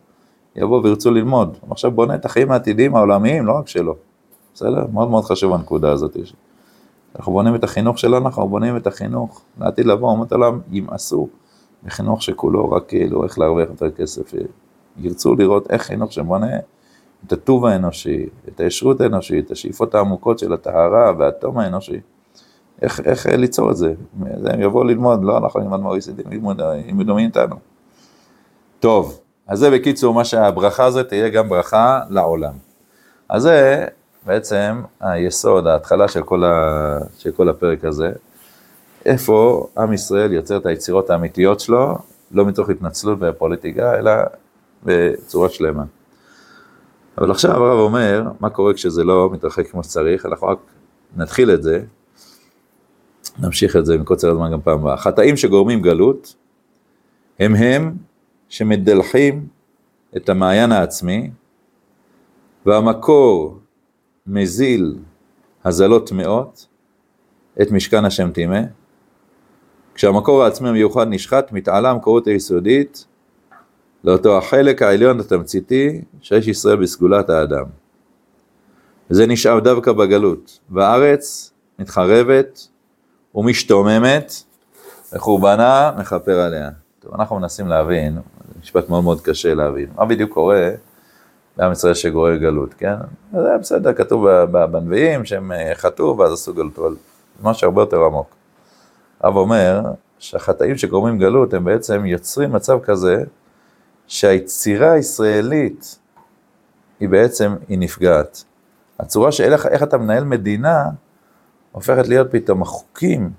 [0.56, 1.56] יבוא וירצו ללמוד.
[1.60, 3.94] הוא עכשיו בונה את החיים העתידיים העולמיים, לא רק שלו.
[4.54, 4.86] בסדר?
[4.92, 6.16] מאוד מאוד חשוב הנקודה הזאת.
[7.16, 11.28] אנחנו בונים את החינוך שלנו, אנחנו בונים את החינוך לעתיד לבוא, אומות העולם ימאסו
[11.84, 14.32] בחינוך שכולו רק כאילו איך להרוויח יותר כסף.
[14.96, 16.56] ירצו לראות איך חינוך שבונה
[17.26, 22.00] את הטוב האנושי, את הישרות האנושית, את השאיפות העמוקות של הטהרה והתום האנושי.
[22.82, 23.94] איך, איך ליצור את זה.
[24.44, 27.56] הם יבואו ללמוד, לא אנחנו נלמד מה-OECD, הם ילמדו מאיתנו.
[28.80, 32.52] טוב, אז זה בקיצור מה שהברכה הזאת תהיה גם ברכה לעולם.
[33.28, 33.86] אז זה
[34.26, 38.12] בעצם היסוד, ההתחלה של כל, ה, של כל הפרק הזה.
[39.04, 41.98] איפה עם ישראל יוצר את היצירות האמיתיות שלו,
[42.30, 44.12] לא מתוך התנצלות ופוליטיקה, אלא
[44.84, 45.84] בצורה שלמה.
[47.18, 50.58] אבל עכשיו הרב אומר, מה קורה כשזה לא מתרחק כמו שצריך, אנחנו רק
[51.16, 51.82] נתחיל את זה,
[53.38, 54.96] נמשיך את זה מקוצר הזמן גם פעם הבאה.
[54.96, 56.34] חטאים שגורמים גלות,
[57.38, 57.96] הם הם
[58.48, 59.46] שמדלחים
[60.16, 61.30] את המעיין העצמי,
[62.66, 63.58] והמקור
[64.26, 64.98] מזיל
[65.64, 66.66] הזלות טמאות
[67.62, 68.60] את משכן השם טימא.
[69.98, 73.06] כשהמקור העצמי המיוחד נשחט, מתעלה המקורות היסודית
[74.04, 77.64] לאותו החלק העליון התמציתי שיש ישראל בסגולת האדם.
[79.10, 82.68] וזה נשאב דווקא בגלות, והארץ מתחרבת
[83.34, 84.32] ומשתוממת,
[85.12, 86.70] וחורבנה מכפר עליה.
[87.00, 90.70] טוב, אנחנו מנסים להבין, זה משפט מאוד מאוד קשה להבין, מה בדיוק קורה
[91.56, 92.94] לעם ישראל שגורר גלות, כן?
[93.32, 96.94] זה בסדר, כתוב בנביאים שהם אה, חטאו ואז עשו גלות, אבל
[97.42, 98.37] משהו הרבה יותר עמוק.
[99.24, 99.80] אב אומר
[100.18, 103.24] שהחטאים שגורמים גלות הם בעצם יוצרים מצב כזה
[104.06, 105.98] שהיצירה הישראלית
[107.00, 108.44] היא בעצם, היא נפגעת.
[108.98, 110.84] הצורה של איך, אתה מנהל מדינה
[111.72, 113.30] הופכת להיות פתאום החוקים,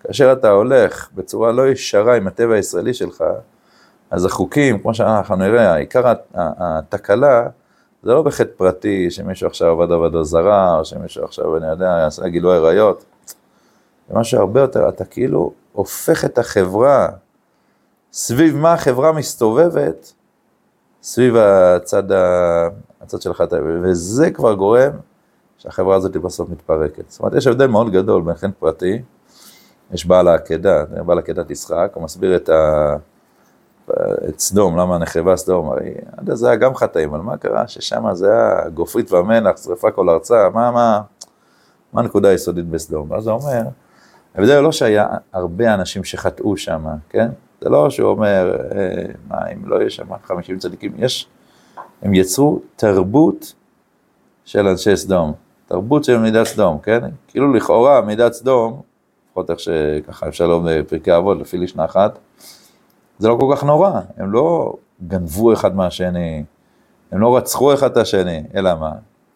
[0.00, 3.24] כאשר אתה הולך בצורה לא ישרה עם הטבע הישראלי שלך,
[4.10, 7.46] אז החוקים, כמו שאנחנו נראה, עיקר התקלה
[8.02, 12.28] זה לא בחטא פרטי, שמישהו עכשיו עבד עבודה זרה, או שמישהו עכשיו, אני יודע, יעשה
[12.28, 13.04] גילוי עריות.
[14.10, 17.08] זה משהו הרבה יותר, אתה כאילו הופך את החברה,
[18.12, 20.12] סביב מה החברה מסתובבת,
[21.02, 22.68] סביב הצד, ה...
[23.00, 23.44] הצד שלך,
[23.82, 24.92] וזה כבר גורם
[25.58, 27.10] שהחברה הזאת בסוף מתפרקת.
[27.10, 29.02] זאת אומרת, יש הבדל מאוד גדול בין חן פרטי,
[29.92, 32.96] יש בעל העקדה, בעל עקדת יצחק, הוא מסביר את, ה...
[34.28, 35.94] את סדום, למה נחרבה סדום, הרי
[36.32, 37.68] זה היה גם חטאים, אבל מה קרה?
[37.68, 41.00] ששם זה היה גופרית ומלח, שרפה כל ארצה, מה, מה,
[41.92, 43.10] מה הנקודה היסודית בסדום?
[43.10, 43.62] ואז הוא אומר,
[44.34, 47.28] ההבדל לא שהיה הרבה אנשים שחטאו שם, כן?
[47.60, 51.28] זה לא שהוא אומר, אה, מה, אם לא יש שם 50 צדיקים, יש,
[52.02, 53.54] הם יצרו תרבות
[54.44, 55.32] של אנשי סדום,
[55.66, 57.00] תרבות של מידת סדום, כן?
[57.28, 58.80] כאילו לכאורה מידת סדום,
[59.28, 62.18] לפחות איך שככה אפשר לומר בפרקי אבות, לפי לשנה אחת,
[63.18, 64.74] זה לא כל כך נורא, הם לא
[65.06, 66.44] גנבו אחד מהשני,
[67.12, 68.92] הם לא רצחו אחד את השני, אלא מה?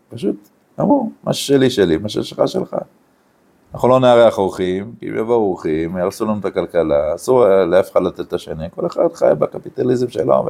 [0.09, 0.49] פשוט
[0.81, 2.77] אמרו, מה ששלי שלי, מה ששלך שלך.
[3.75, 8.21] אנחנו לא נארח אורחים, כי יבואו אורחים, יהרסו לנו את הכלכלה, אסור לאף אחד לתת
[8.21, 10.45] את השני, כל אחד חי בקפיטליזם שלו,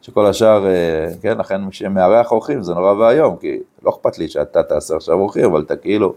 [0.00, 4.28] ושכל השאר, אה, כן, לכן מי שמארח אורחים זה נורא ואיום, כי לא אכפת לי
[4.28, 6.14] שאתה תעשה עכשיו אורחים, אבל אתה כאילו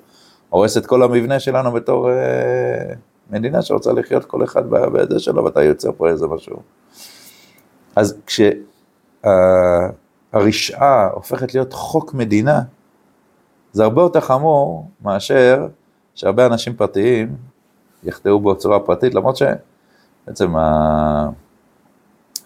[0.49, 2.93] הורס את כל המבנה שלנו בתור אה,
[3.29, 6.57] מדינה שרוצה לחיות כל אחד בזה שלו, ואתה יוצר פה איזה משהו.
[7.95, 8.17] אז
[10.33, 12.61] כשהרשעה הופכת להיות חוק מדינה,
[13.71, 15.67] זה הרבה יותר חמור מאשר
[16.21, 17.35] שהרבה אנשים פרטיים
[18.03, 21.29] יחטאו בצורה פרטית, למרות שבעצם ה...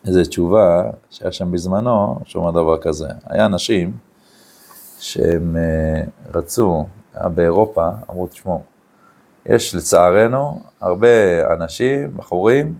[0.07, 3.07] איזו תשובה שהיה שם בזמנו, שאומר דבר כזה.
[3.26, 3.91] היה אנשים
[4.99, 6.03] שהם אה,
[6.34, 6.86] רצו,
[7.36, 8.61] באירופה, אמרו, תשמעו,
[9.45, 11.07] יש לצערנו הרבה
[11.53, 12.76] אנשים, בחורים,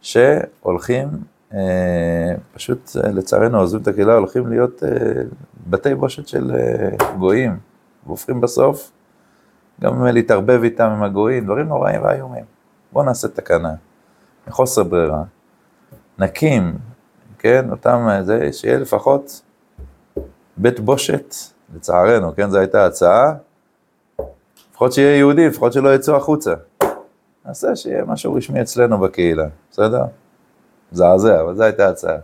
[0.00, 1.08] שהולכים,
[1.54, 4.82] אה, פשוט אה, לצערנו עוזבים את הקהילה, הולכים להיות
[5.66, 6.52] בתי בושת של
[7.18, 7.56] גויים,
[8.06, 8.90] והופכים בסוף
[9.80, 12.44] גם להתערבב איתם עם הגויים, דברים נוראים ואיומים.
[12.92, 13.74] בואו נעשה תקנה,
[14.48, 15.22] מחוסר ברירה,
[16.18, 16.78] נקים,
[17.38, 19.42] כן, אותם, זה, שיהיה לפחות
[20.56, 21.34] בית בושת,
[21.74, 23.34] לצערנו, כן, זו הייתה הצעה,
[24.70, 26.54] לפחות שיהיה יהודי, לפחות שלא יצאו החוצה.
[27.46, 30.04] נעשה שיהיה משהו רשמי אצלנו בקהילה, בסדר?
[30.92, 32.16] מזעזע, אבל זו הייתה הצעה.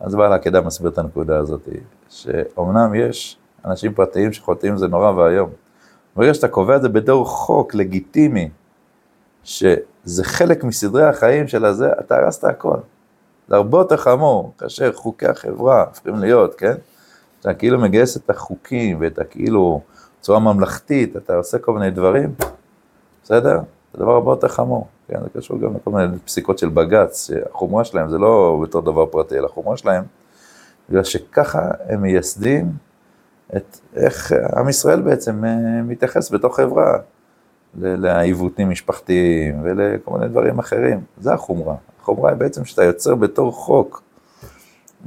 [0.00, 1.68] אז בעל העקדה מסביר את הנקודה הזאת,
[2.08, 5.50] שאומנם יש אנשים פרטיים שחוטאים זה נורא ואיום.
[6.16, 8.48] ברגע שאתה קובע את זה בתור חוק לגיטימי,
[9.44, 12.76] שזה חלק מסדרי החיים של הזה, אתה הרסת הכל.
[13.48, 16.74] זה הרבה יותר חמור, כאשר חוקי החברה הופכים להיות, כן?
[17.40, 19.80] אתה כאילו מגייס את החוקים ואת הכאילו
[20.20, 22.34] בצורה ממלכתית, אתה עושה כל מיני דברים,
[23.24, 23.60] בסדר?
[23.92, 25.20] זה דבר הרבה יותר חמור, כן?
[25.22, 29.38] זה קשור גם לכל מיני פסיקות של בג"ץ, שהחומרה שלהם זה לא בתור דבר פרטי,
[29.38, 30.04] אלא החומרה שלהם,
[30.88, 32.72] בגלל שככה הם מייסדים
[33.56, 36.98] את איך עם ישראל בעצם אה, מתייחס בתוך חברה
[37.74, 41.00] לעיוותים משפחתיים ולכל מיני דברים אחרים.
[41.20, 41.74] זה החומרה.
[42.00, 44.02] החומרה היא בעצם שאתה יוצר בתור חוק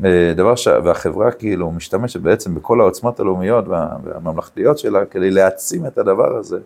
[0.05, 0.67] אה, דבר ש...
[0.67, 6.59] והחברה כאילו משתמשת בעצם בכל העוצמות הלאומיות והממלכתיות שלה כדי להעצים את הדבר הזה.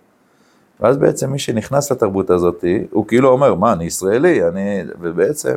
[0.80, 4.84] ואז בעצם מי שנכנס לתרבות הזאת, הוא כאילו אומר, מה, אני ישראלי, אני...
[4.99, 5.55] ובעצם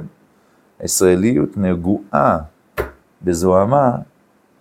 [0.79, 2.39] הישראליות נגועה
[3.23, 3.91] בזוהמה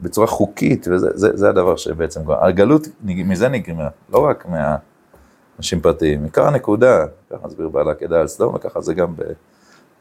[0.02, 6.48] בצורה חוקית, וזה זה, זה הדבר שבעצם, הגלות מזה נגמרה, לא רק מהאנשים פרטיים, עיקר
[6.48, 9.14] הנקודה, ככה מסביר בעל העקדה על סדום, וככה זה גם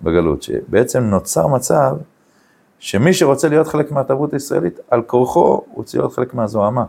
[0.03, 1.97] בגלות, שבעצם נוצר מצב
[2.79, 6.85] שמי שרוצה להיות חלק מהתרבות הישראלית, על כורחו הוא צריך להיות חלק מהזוהמה.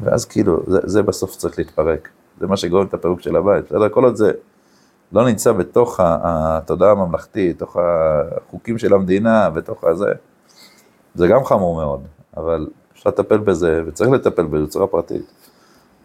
[0.00, 2.08] ואז כאילו, זה, זה בסוף צריך להתפרק,
[2.40, 3.88] זה מה שגורם את הפירוק של הבית, בסדר?
[3.88, 4.32] כל עוד זה
[5.12, 10.12] לא נמצא בתוך התודעה הממלכתית, בתוך החוקים של המדינה, בתוך הזה,
[11.14, 12.06] זה גם חמור מאוד,
[12.36, 15.32] אבל אפשר לטפל בזה, וצריך לטפל בזה בצורה פרטית.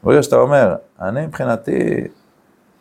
[0.04, 2.08] ברגע שאתה אומר, אני מבחינתי,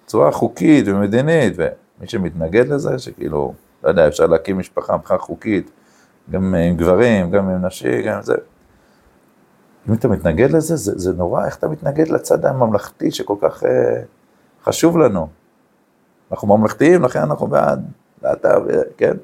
[0.06, 3.54] צורה חוקית ומדינית, ומי שמתנגד לזה, שכאילו,
[3.84, 5.70] לא יודע, אפשר להקים משפחה מבחינה חוקית,
[6.30, 8.34] גם עם גברים, גם עם נשים, גם עם זה.
[9.88, 14.02] אם אתה מתנגד לזה, זה, זה נורא, איך אתה מתנגד לצד הממלכתי שכל כך אה,
[14.64, 15.28] חשוב לנו.
[16.30, 17.84] אנחנו ממלכתיים, לכן אנחנו בעד,
[18.22, 18.54] ואתה,
[18.96, 19.16] כן?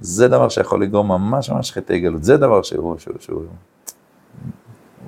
[0.00, 3.42] זה דבר שיכול לגרום ממש ממש חטאי גלות, זה דבר שהוא, שהוא, שהוא,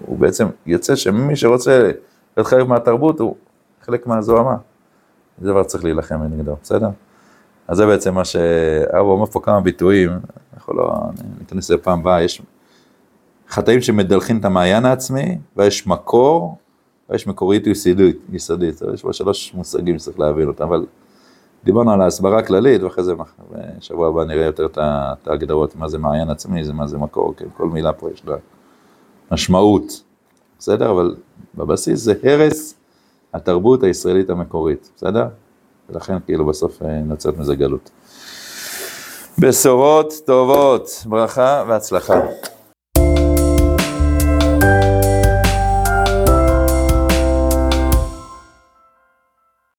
[0.06, 1.90] הוא בעצם יוצא שמי שרוצה
[2.36, 3.36] להיות חלק מהתרבות הוא
[3.82, 4.56] חלק מהזוהמה.
[5.38, 6.88] זה דבר צריך להילחם נגדו, בסדר?
[7.68, 10.10] אז זה בעצם מה שאבו אומר פה כמה ביטויים,
[10.54, 11.00] אנחנו לא
[11.38, 12.42] ניכנס לזה פעם הבאה, יש
[13.48, 16.56] חטאים שמדלחים את המעיין העצמי, ויש מקור,
[17.10, 20.86] ויש מקורית יסודית, יסודית, יש פה שלוש מושגים שצריך להבין אותם, אבל
[21.64, 23.14] דיברנו על ההסברה הכללית, ואחרי זה
[23.50, 24.78] בשבוע הבא נראה יותר את
[25.26, 28.36] ההגדרות, מה זה מעיין עצמי, זה מה זה מקור, כן, כל מילה פה יש לה
[29.30, 30.02] משמעות,
[30.58, 30.90] בסדר?
[30.90, 31.16] אבל
[31.54, 32.74] בבסיס זה הרס
[33.34, 35.26] התרבות הישראלית המקורית, בסדר?
[35.90, 37.90] ולכן כאילו בסוף אה, נוצרת מזה גלות.
[39.38, 42.20] בשורות טובות, ברכה והצלחה.